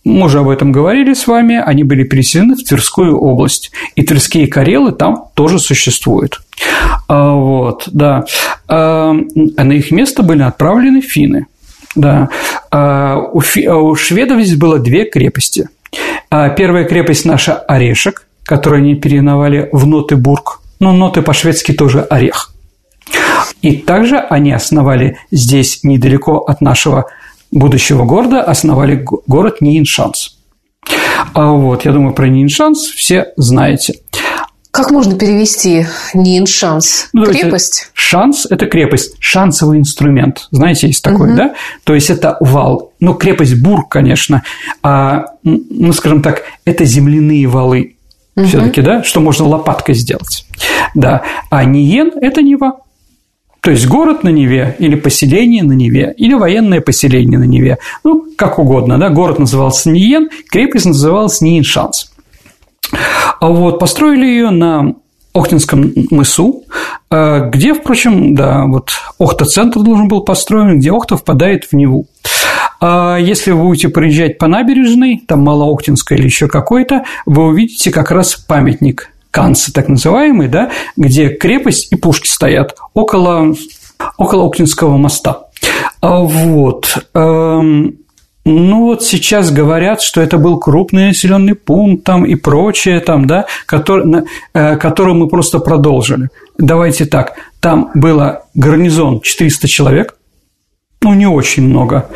[0.06, 3.72] мы уже об этом говорили с вами, они были переселены в Тверскую область.
[3.96, 6.42] И Тверские Карелы там тоже существуют.
[7.08, 8.24] А, вот, да.
[8.68, 11.46] А, на их место были отправлены финны.
[11.96, 12.28] Да.
[12.70, 15.68] А, у, у шведов здесь было две крепости.
[16.30, 20.60] Первая крепость наша– Орешек, которую они переименовали в Нотебург.
[20.78, 22.52] Ну, Ноты по-шведски тоже «орех».
[23.66, 27.06] И также они основали здесь, недалеко от нашего
[27.50, 30.38] будущего города, основали город Ниншанс.
[31.34, 33.94] А вот, я думаю, про Ниншанс все знаете.
[34.70, 37.08] Как можно перевести Ниншанс?
[37.12, 37.90] Ну, крепость?
[37.92, 40.46] Шанс– это крепость, шансовый инструмент.
[40.52, 41.36] Знаете, есть такой, угу.
[41.36, 41.54] да?
[41.82, 42.92] То есть это вал.
[43.00, 44.44] Ну, крепость Бург, конечно.
[44.84, 47.96] А, ну, скажем так, это земляные валы.
[48.36, 48.46] Угу.
[48.46, 50.46] Все-таки, да, что можно лопаткой сделать.
[50.94, 51.22] Да.
[51.50, 52.76] А Ниен– это Нева.
[53.60, 57.78] То есть город на Неве или поселение на Неве, или военное поселение на Неве.
[58.04, 59.08] Ну, как угодно, да.
[59.08, 62.12] Город назывался Ниен, крепость называлась Ниеншанс.
[63.40, 64.94] А вот построили ее на
[65.34, 66.62] Охтинском мысу,
[67.10, 72.06] э, где, впрочем, да, вот Охта-центр должен был построен, где Охта впадает в Неву.
[72.80, 78.10] А если вы будете проезжать по набережной, там Малоохтинская или еще какой-то, вы увидите как
[78.10, 83.54] раз памятник Канцы, так называемый, да, где крепость и пушки стоят около,
[84.16, 85.48] около Оклинского моста.
[86.00, 87.06] А вот.
[87.12, 87.98] Эм,
[88.46, 93.44] ну вот сейчас говорят, что это был крупный населенный пункт там и прочее там, да,
[93.66, 94.24] который,
[94.54, 96.30] э, который мы просто продолжили.
[96.56, 100.16] Давайте так, там было гарнизон 400 человек,
[101.02, 102.08] ну не очень много,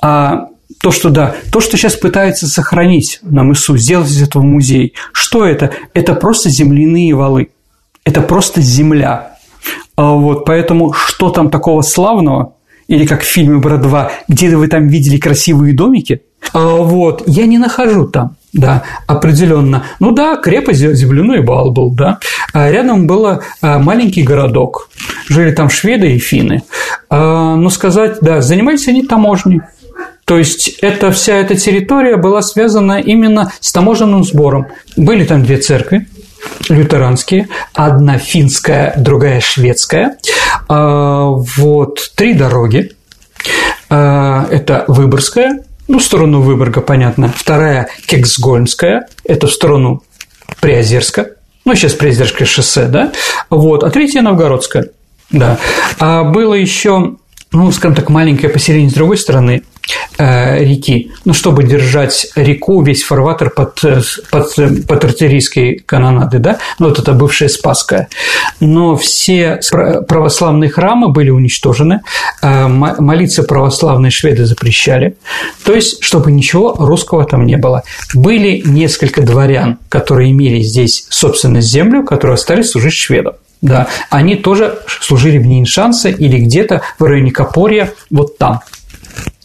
[0.00, 0.47] а
[0.80, 5.44] то, что да, то, что сейчас пытаются сохранить на мысу, сделать из этого музей, что
[5.44, 5.72] это?
[5.94, 7.50] Это просто земляные валы.
[8.04, 9.36] Это просто земля.
[9.96, 12.54] А вот, поэтому что там такого славного,
[12.86, 16.22] или как в фильме «Брат 2», где вы там видели красивые домики,
[16.52, 18.36] а вот, я не нахожу там.
[18.54, 19.84] Да, определенно.
[20.00, 22.18] Ну да, крепость земляной бал был, да.
[22.54, 24.88] А рядом был маленький городок.
[25.28, 26.62] Жили там шведы и финны.
[27.10, 29.60] Но сказать, да, занимались они таможней.
[30.28, 34.66] То есть эта вся эта территория была связана именно с таможенным сбором.
[34.94, 36.06] Были там две церкви,
[36.68, 40.18] лютеранские, одна финская, другая шведская.
[40.68, 42.92] А, вот три дороги.
[43.88, 47.32] А, это Выборгская, ну, в сторону Выборга, понятно.
[47.34, 50.02] Вторая Кексгольмская, это в сторону
[50.60, 51.30] Приозерска,
[51.64, 53.12] ну, сейчас Приозерское шоссе, да,
[53.48, 54.90] вот, а третья Новгородская,
[55.30, 55.56] да.
[55.98, 57.16] А было еще
[57.50, 59.62] ну, скажем так, маленькое поселение с другой стороны
[60.18, 64.54] реки, ну, чтобы держать реку, весь фарватер под, э, под,
[64.86, 68.08] под артиллерийской канонады, да, ну, вот это бывшая Спасская.
[68.60, 69.60] Но все
[70.08, 72.00] православные храмы были уничтожены,
[72.42, 75.16] э, молиться православные шведы запрещали,
[75.64, 77.82] то есть, чтобы ничего русского там не было.
[78.14, 83.34] Были несколько дворян, которые имели здесь собственность землю, которые остались служить шведам.
[83.60, 88.60] Да, они тоже служили в Ниншансе или где-то в районе Капорья, вот там.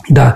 [0.10, 0.36] Да.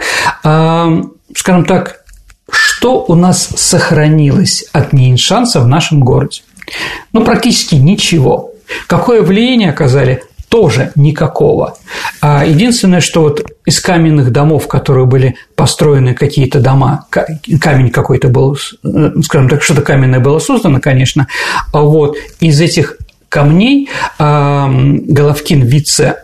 [1.35, 2.03] Скажем так,
[2.49, 6.41] что у нас сохранилось от Ниншанса в нашем городе?
[7.13, 8.51] Ну, практически ничего.
[8.87, 10.23] Какое влияние оказали?
[10.49, 11.77] Тоже никакого.
[12.21, 18.57] А единственное, что вот из каменных домов, которые были построены какие-то дома, камень какой-то был,
[18.83, 21.27] э, скажем так, что-то каменное было создано, конечно,
[21.73, 22.97] а вот из этих
[23.27, 26.15] камней Головкин вице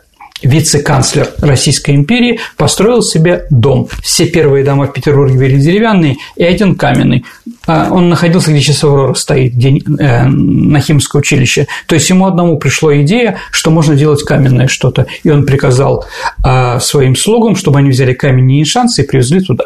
[0.43, 3.87] вице-канцлер Российской империи, построил себе дом.
[4.01, 7.25] Все первые дома в Петербурге были деревянные и один каменный.
[7.65, 11.67] А он находился, где сейчас Аврора стоит, где, э, на Химское училище.
[11.87, 15.07] То есть ему одному пришла идея, что можно делать каменное что-то.
[15.23, 16.05] И он приказал
[16.45, 19.65] э, своим слугам, чтобы они взяли камень и шансы и привезли туда.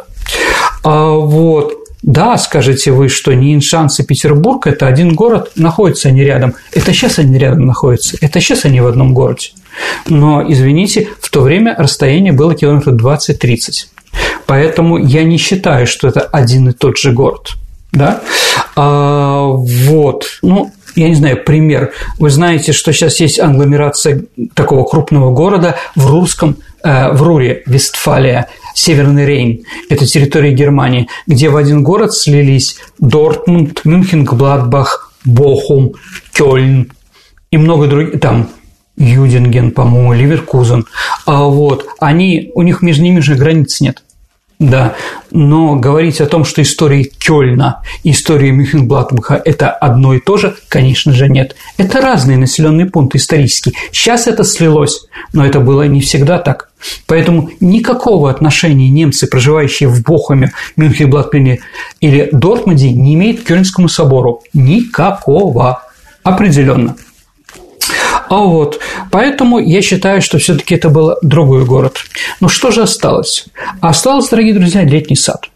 [0.84, 1.74] А, вот.
[2.04, 6.54] Да, скажете вы, что Ниншанс и Петербург– это один город, находятся они рядом.
[6.72, 9.50] Это сейчас они рядом находятся, это сейчас они в одном городе.
[10.08, 13.88] Но, извините, в то время расстояние было километров 20-30.
[14.46, 17.54] Поэтому я не считаю, что это один и тот же город.
[17.92, 18.22] Да?
[18.76, 20.26] А, вот.
[20.42, 21.94] Ну, я не знаю, пример.
[22.18, 24.24] Вы знаете, что сейчас есть англомерация
[24.56, 29.64] такого крупного города в Рурском, э, в Руре, Вестфалия, Северный Рейн.
[29.90, 35.94] Это территория Германии, где в один город слились Дортмунд, Мюнхен, Гладбах, Бохум,
[36.34, 36.92] Кёльн
[37.52, 38.50] и много других, там
[38.98, 40.86] Юдинген, по-моему, Ливеркузен.
[41.26, 44.04] А вот они, у них между ними же границ нет.
[44.60, 44.96] Да,
[45.30, 50.56] но говорить о том, что история Кёльна и история Мюнхенблатбаха– это одно и то же,
[50.68, 51.56] конечно же, нет.
[51.78, 53.76] Это разные населенные пункты исторические.
[53.92, 56.72] Сейчас это слилось, но это было не всегда так.
[57.06, 61.60] Поэтому никакого отношения немцы, проживающие в Бохуме, Мюнхенблатбахе
[62.02, 64.42] или Дортмунде, не имеют к Кёльнскому собору.
[64.56, 65.84] Никакого.
[66.24, 66.96] Определенно.
[68.30, 68.80] А вот,
[69.12, 71.98] поэтому я считаю, что все-таки это был другой город.
[72.40, 73.46] Но что же осталось?
[73.82, 75.50] Осталось, дорогие друзья, летний сад.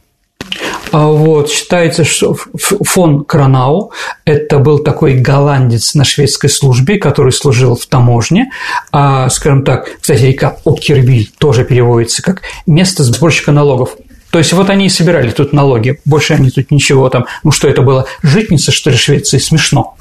[0.92, 3.92] А вот, считается, что фон Кранау–
[4.26, 8.52] это был такой голландец на шведской службе, который служил в таможне.
[8.92, 13.96] А, скажем так, кстати, река Оккервиль тоже переводится как место сборщика налогов.
[14.32, 17.68] То есть вот они и собирали тут налоги, больше они тут ничего там, ну что
[17.68, 19.98] это было, житница, что ли, Швеции, смешно.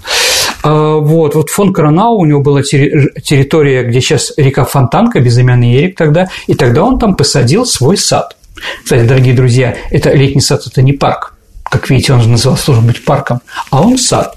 [0.63, 5.97] А, вот, вот фон Кронау, у него была территория, где сейчас река Фонтанка, безымянный Ерик
[5.97, 8.37] тогда, и тогда он там посадил свой сад.
[8.83, 12.87] Кстати, дорогие друзья, это летний сад, это не парк, как видите, он же назывался, должен
[12.87, 13.41] быть парком,
[13.71, 14.37] а он сад.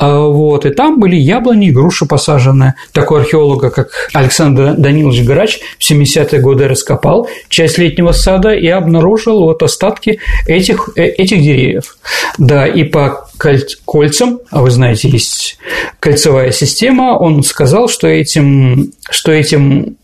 [0.00, 2.72] А, вот, и там были яблони и груши посажены.
[2.92, 9.42] Такой археолога, как Александр Данилович Грач в 70-е годы раскопал часть летнего сада и обнаружил
[9.42, 11.98] вот остатки этих, э, этих деревьев.
[12.38, 15.58] Да, и по кольцам, а вы знаете, есть
[16.00, 19.98] кольцевая система, он сказал, что этим, что этим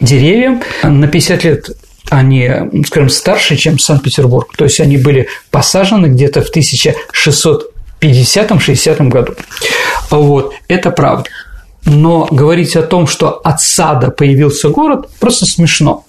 [0.00, 1.70] деревьям на 50 лет
[2.10, 2.50] они,
[2.86, 4.52] скажем, старше, чем Санкт-Петербург.
[4.58, 6.50] То есть они были посажены где-то в
[8.00, 9.34] 1650-60 году.
[10.10, 11.28] Вот, это правда.
[11.84, 16.04] Но говорить о том, что от сада появился город, просто смешно.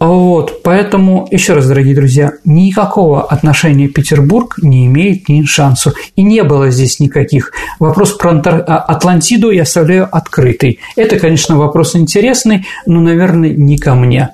[0.00, 5.92] Вот, поэтому, еще раз, дорогие друзья, никакого отношения Петербург не имеет ни шансу.
[6.16, 7.52] И не было здесь никаких.
[7.78, 10.80] Вопрос про а, Атлантиду я оставляю открытый.
[10.96, 14.30] Это, конечно, вопрос интересный, но, наверное, не ко мне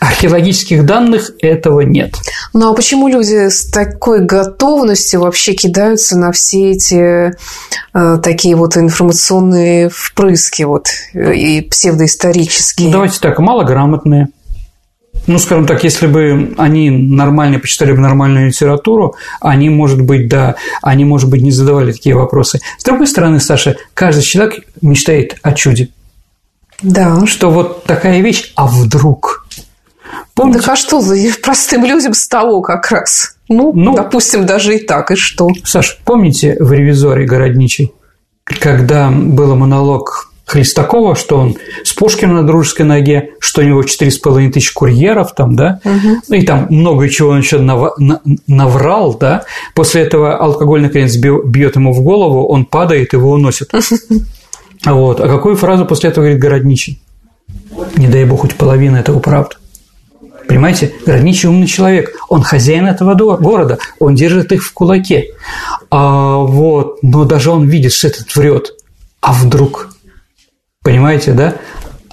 [0.00, 2.14] археологических данных этого нет.
[2.52, 7.32] Ну а почему люди с такой готовностью вообще кидаются на все эти
[7.94, 12.88] э, такие вот информационные впрыски вот и псевдоисторические?
[12.88, 14.28] Ну, давайте так, малограмотные.
[15.26, 20.56] Ну, скажем так, если бы они нормально почитали бы нормальную литературу, они, может быть, да,
[20.82, 22.60] они, может быть, не задавали такие вопросы.
[22.78, 25.90] С другой стороны, Саша, каждый человек мечтает о чуде.
[26.82, 27.24] Да.
[27.26, 29.41] Что вот такая вещь, а вдруг?
[30.34, 30.60] Помните?
[30.60, 31.02] Так а что
[31.42, 33.36] простым людям с того как раз?
[33.48, 35.48] Ну, ну, допустим, даже и так, и что?
[35.64, 37.92] Саш, помните в «Ревизоре» Городничий,
[38.44, 44.10] когда был монолог Хлестакова, что он с Пушкиным на дружеской ноге, что у него четыре
[44.10, 46.34] с половиной тысяч курьеров там, да, угу.
[46.34, 47.92] и там много чего он еще нав...
[48.46, 49.44] наврал, да.
[49.74, 53.70] После этого алкоголь наконец бьет ему в голову, он падает, его уносит.
[54.84, 55.20] Вот.
[55.20, 57.00] А какую фразу после этого говорит Городничий?
[57.96, 59.54] Не дай бог хоть половина этого правда.
[60.48, 65.30] Понимаете, Городничий умный человек, он хозяин этого города, он держит их в кулаке.
[65.90, 68.72] А, вот, но даже он видит, что этот врет.
[69.20, 69.94] А вдруг?
[70.82, 71.54] Понимаете, да?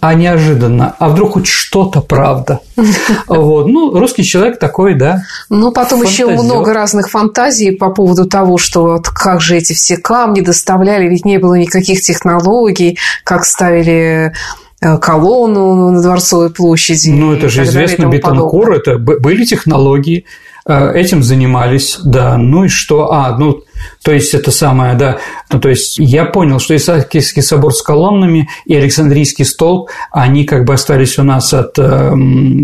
[0.02, 2.62] а неожиданно, а вдруг хоть что-то правда.
[3.28, 3.68] Вот.
[3.68, 5.24] Ну, русский человек такой, да.
[5.50, 9.98] Ну, потом еще много разных фантазий по поводу того, что вот как же эти все
[9.98, 14.34] камни доставляли, ведь не было никаких технологий, как ставили
[14.80, 17.10] колонну на Дворцовой площади.
[17.10, 20.26] Ну, это же известно, Бетанкур, это были технологии,
[20.66, 23.62] э, этим занимались, да, ну и что, а, ну,
[24.04, 25.18] то есть это самое, да,
[25.52, 30.66] ну, то есть я понял, что Исаакиевский собор с колоннами и Александрийский столб, они как
[30.66, 32.14] бы остались у нас от э,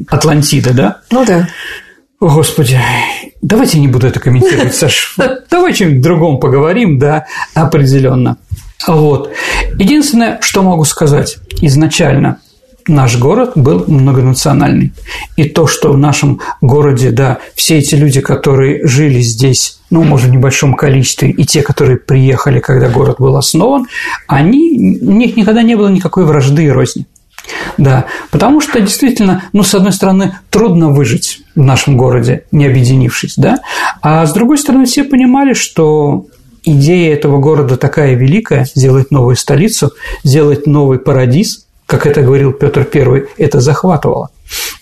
[0.09, 1.01] Атлантиды, да?
[1.11, 1.49] Ну да.
[2.21, 2.79] О, Господи,
[3.41, 5.15] давайте не буду это комментировать, Саш.
[5.49, 8.37] Давай чем-нибудь другом поговорим, да, определенно.
[8.87, 9.31] Вот.
[9.79, 12.39] Единственное, что могу сказать изначально,
[12.87, 14.93] наш город был многонациональный.
[15.35, 20.29] И то, что в нашем городе, да, все эти люди, которые жили здесь, ну, может,
[20.29, 23.87] в небольшом количестве, и те, которые приехали, когда город был основан,
[24.27, 27.05] они, у них никогда не было никакой вражды и розни.
[27.77, 33.35] Да, потому что действительно, ну, с одной стороны, трудно выжить в нашем городе, не объединившись,
[33.37, 33.59] да,
[34.01, 36.25] а с другой стороны, все понимали, что
[36.65, 39.93] идея этого города такая великая, сделать новую столицу,
[40.23, 44.29] сделать новый парадиз, как это говорил Петр I, это захватывало.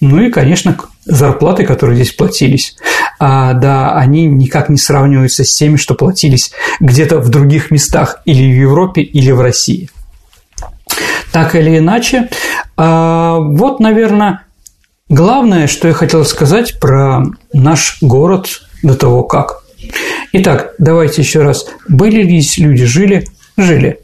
[0.01, 2.75] Ну и, конечно, зарплаты, которые здесь платились,
[3.19, 8.43] а, да, они никак не сравниваются с теми, что платились где-то в других местах или
[8.43, 9.89] в Европе, или в России.
[11.31, 12.29] Так или иначе,
[12.77, 14.45] а, вот, наверное,
[15.09, 17.23] главное, что я хотел сказать про
[17.53, 19.62] наш город до того, как.
[20.33, 21.67] Итак, давайте еще раз.
[21.87, 23.27] Были ли здесь люди, жили?
[23.57, 23.99] Жили.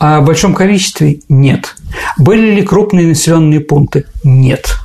[0.00, 1.74] А в большом количестве– нет.
[2.18, 4.04] Были ли крупные населенные пункты?
[4.24, 4.76] Нет.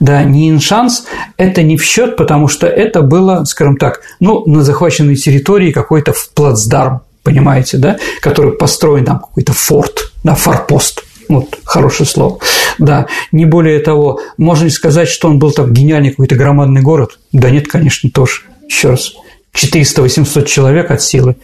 [0.00, 4.62] Да, не иншанс, это не в счет, потому что это было, скажем так, ну, на
[4.62, 11.02] захваченной территории какой-то плацдарм, понимаете, да, который построен там какой-то форт, да, форпост.
[11.28, 12.38] Вот, хорошее слово.
[12.78, 17.18] Да, не более того, можно ли сказать, что он был там гениальный какой-то громадный город?
[17.32, 18.42] Да нет, конечно, тоже.
[18.68, 19.14] Еще раз.
[19.56, 21.36] 400-800 человек от силы.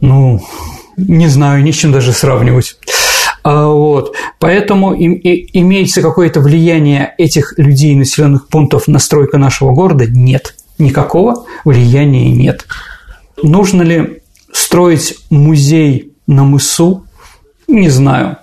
[0.00, 0.40] Ну,
[0.96, 2.76] не знаю, ни с чем даже сравнивать.
[3.42, 4.14] А, вот.
[4.38, 10.06] Поэтому им, и, имеется какое-то влияние этих людей населенных пунктов на стройку нашего города?
[10.06, 10.54] Нет.
[10.78, 12.66] Никакого влияния нет.
[13.42, 14.22] Нужно ли
[14.52, 17.04] строить музей на мысу?
[17.66, 18.38] Не знаю.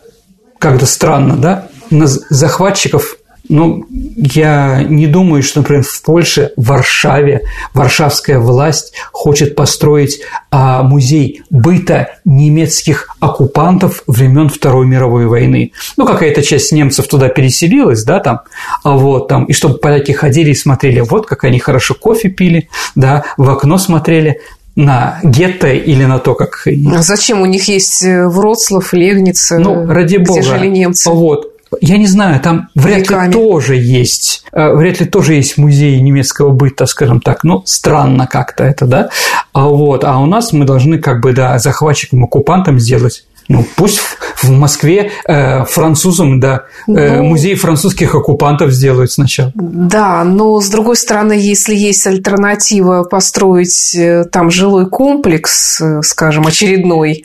[0.58, 1.68] Как-то странно, да?
[1.90, 3.19] На захватчиков
[3.50, 3.86] ну,
[4.16, 7.42] я не думаю, что, например, в Польше, в Варшаве,
[7.74, 10.22] варшавская власть хочет построить
[10.52, 15.72] а, музей быта немецких оккупантов времен Второй мировой войны.
[15.98, 18.42] Ну, какая-то часть немцев туда переселилась, да, там,
[18.84, 22.70] а вот там, и чтобы поляки ходили и смотрели, вот как они хорошо кофе пили,
[22.96, 24.42] да, в окно смотрели,
[24.76, 26.66] на гетто или на то, как...
[26.96, 29.60] А зачем у них есть э, Вроцлав, Легница?
[29.60, 30.42] Ну, ради бога.
[30.42, 31.10] жили немцы.
[31.10, 31.59] Вот.
[31.82, 33.28] Я не знаю, там вряд Веками.
[33.28, 38.28] ли тоже есть, э, вряд ли тоже есть музей немецкого быта, скажем так, ну, странно
[38.28, 39.10] как-то это, да,
[39.54, 44.00] а вот, а у нас мы должны как бы, да, захватчикам, оккупантам сделать ну, пусть
[44.38, 49.52] в Москве э, французам, да, э, ну, музей французских оккупантов сделают сначала.
[49.56, 56.46] Да, но с другой стороны, если есть альтернатива построить э, там жилой комплекс, э, скажем,
[56.46, 57.24] очередной,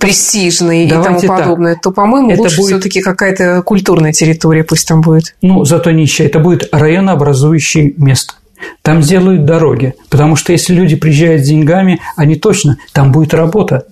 [0.00, 1.82] престижный Давайте и тому подобное, так.
[1.82, 2.66] то, по-моему, это лучше будет...
[2.68, 5.34] все-таки какая-то культурная территория пусть там будет.
[5.42, 6.28] Ну, зато нищая.
[6.28, 8.34] Это будет районообразующее место.
[8.82, 13.86] Там сделают дороги, потому что если люди приезжают с деньгами, они точно, там будет работа.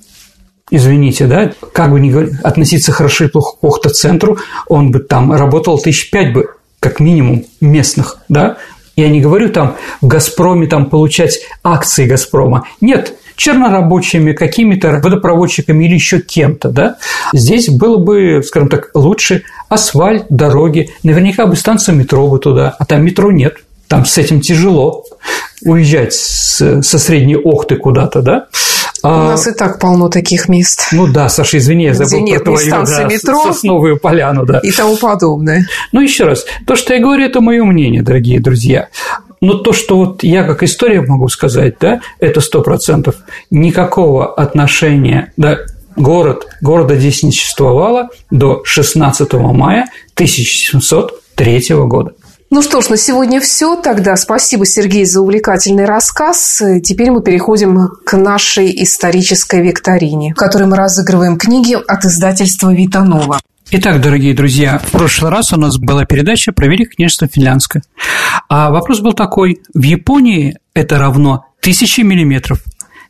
[0.71, 2.11] Извините, да, как бы ни
[2.43, 6.49] относиться хорошо и плохо к Охта-центру, он бы там работал тысяч пять бы,
[6.81, 8.57] как минимум, местных, да,
[8.97, 12.67] я не говорю там в «Газпроме» там получать акции «Газпрома».
[12.81, 16.97] Нет, чернорабочими, какими-то водопроводчиками или еще кем-то, да,
[17.33, 22.85] здесь было бы, скажем так, лучше асфальт, дороги, наверняка бы станция метро бы туда, а
[22.85, 23.57] там метро нет,
[23.89, 25.05] там с этим тяжело
[25.65, 28.47] уезжать с, со средней Охты куда-то, да,
[29.05, 30.89] у а, нас и так полно таких мест.
[30.93, 34.61] Ну да, Саша, извини, я забыл нет про твою да, метро сосновую поляну, да.
[34.61, 35.67] И тому подобное.
[35.93, 38.89] Ну, еще раз, то, что я говорю, это мое мнение, дорогие друзья.
[39.45, 43.17] Но то, что вот я как история могу сказать, да, это сто процентов.
[43.51, 45.59] Никакого отношения, да,
[45.97, 52.13] город, города здесь не существовало до 16 мая 1703 года.
[52.49, 53.77] Ну что ж, на сегодня все.
[53.77, 56.63] Тогда спасибо, Сергей, за увлекательный рассказ.
[56.83, 63.41] Теперь мы переходим к нашей исторической викторине, в которой мы разыгрываем книги от издательства «Витанова».
[63.77, 67.83] Итак, дорогие друзья, в прошлый раз у нас была передача про Великое княжество Финляндское.
[68.49, 69.63] А вопрос был такой.
[69.75, 72.63] В Японии это равно 1000 миллиметров,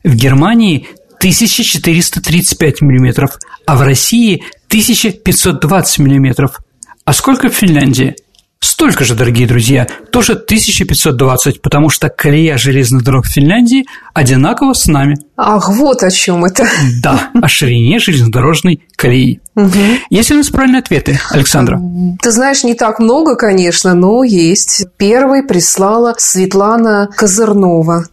[0.05, 0.89] в Германии
[1.19, 3.37] 1435 миллиметров,
[3.67, 6.61] а в России 1520 миллиметров.
[7.05, 8.17] А сколько в Финляндии?
[8.65, 13.85] Столько же, дорогие друзья, тоже 1520, потому что колея железных дорог Финляндии
[14.15, 15.19] одинакова с нами.
[15.37, 16.65] Ах, вот о чем это.
[17.03, 19.43] Да, о ширине железнодорожной колеи.
[19.55, 19.79] Угу.
[20.09, 21.79] Есть ли у нас правильные ответы, Александра?
[22.23, 24.87] Ты знаешь, не так много, конечно, но есть.
[24.97, 28.07] Первый прислала Светлана Козырнова.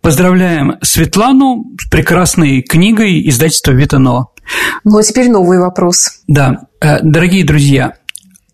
[0.00, 4.26] Поздравляем Светлану с прекрасной книгой издательства Витано.
[4.84, 6.20] Ну, а теперь новый вопрос.
[6.28, 7.94] Да, э, дорогие друзья,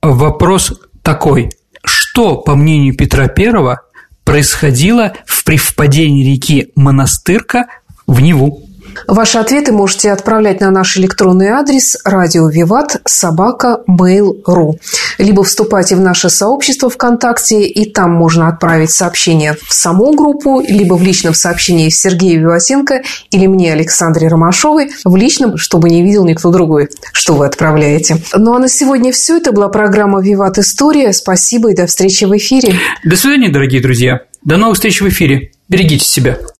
[0.00, 0.72] вопрос
[1.04, 1.50] такой.
[1.84, 3.76] Что, по мнению Петра I,
[4.24, 5.12] происходило
[5.44, 7.66] при впадении реки Монастырка
[8.06, 8.63] в Неву?
[9.06, 14.78] Ваши ответы можете отправлять на наш электронный адрес радио Виват собака mail.ru
[15.18, 20.94] либо вступайте в наше сообщество ВКонтакте, и там можно отправить сообщение в саму группу, либо
[20.94, 26.50] в личном сообщении Сергею Виватенко или мне, Александре Ромашовой, в личном, чтобы не видел никто
[26.50, 28.18] другой, что вы отправляете.
[28.34, 29.38] Ну а на сегодня все.
[29.38, 31.12] Это была программа «Виват История».
[31.12, 32.74] Спасибо и до встречи в эфире.
[33.04, 34.20] До свидания, дорогие друзья.
[34.42, 35.52] До новых встреч в эфире.
[35.68, 36.38] Берегите себя.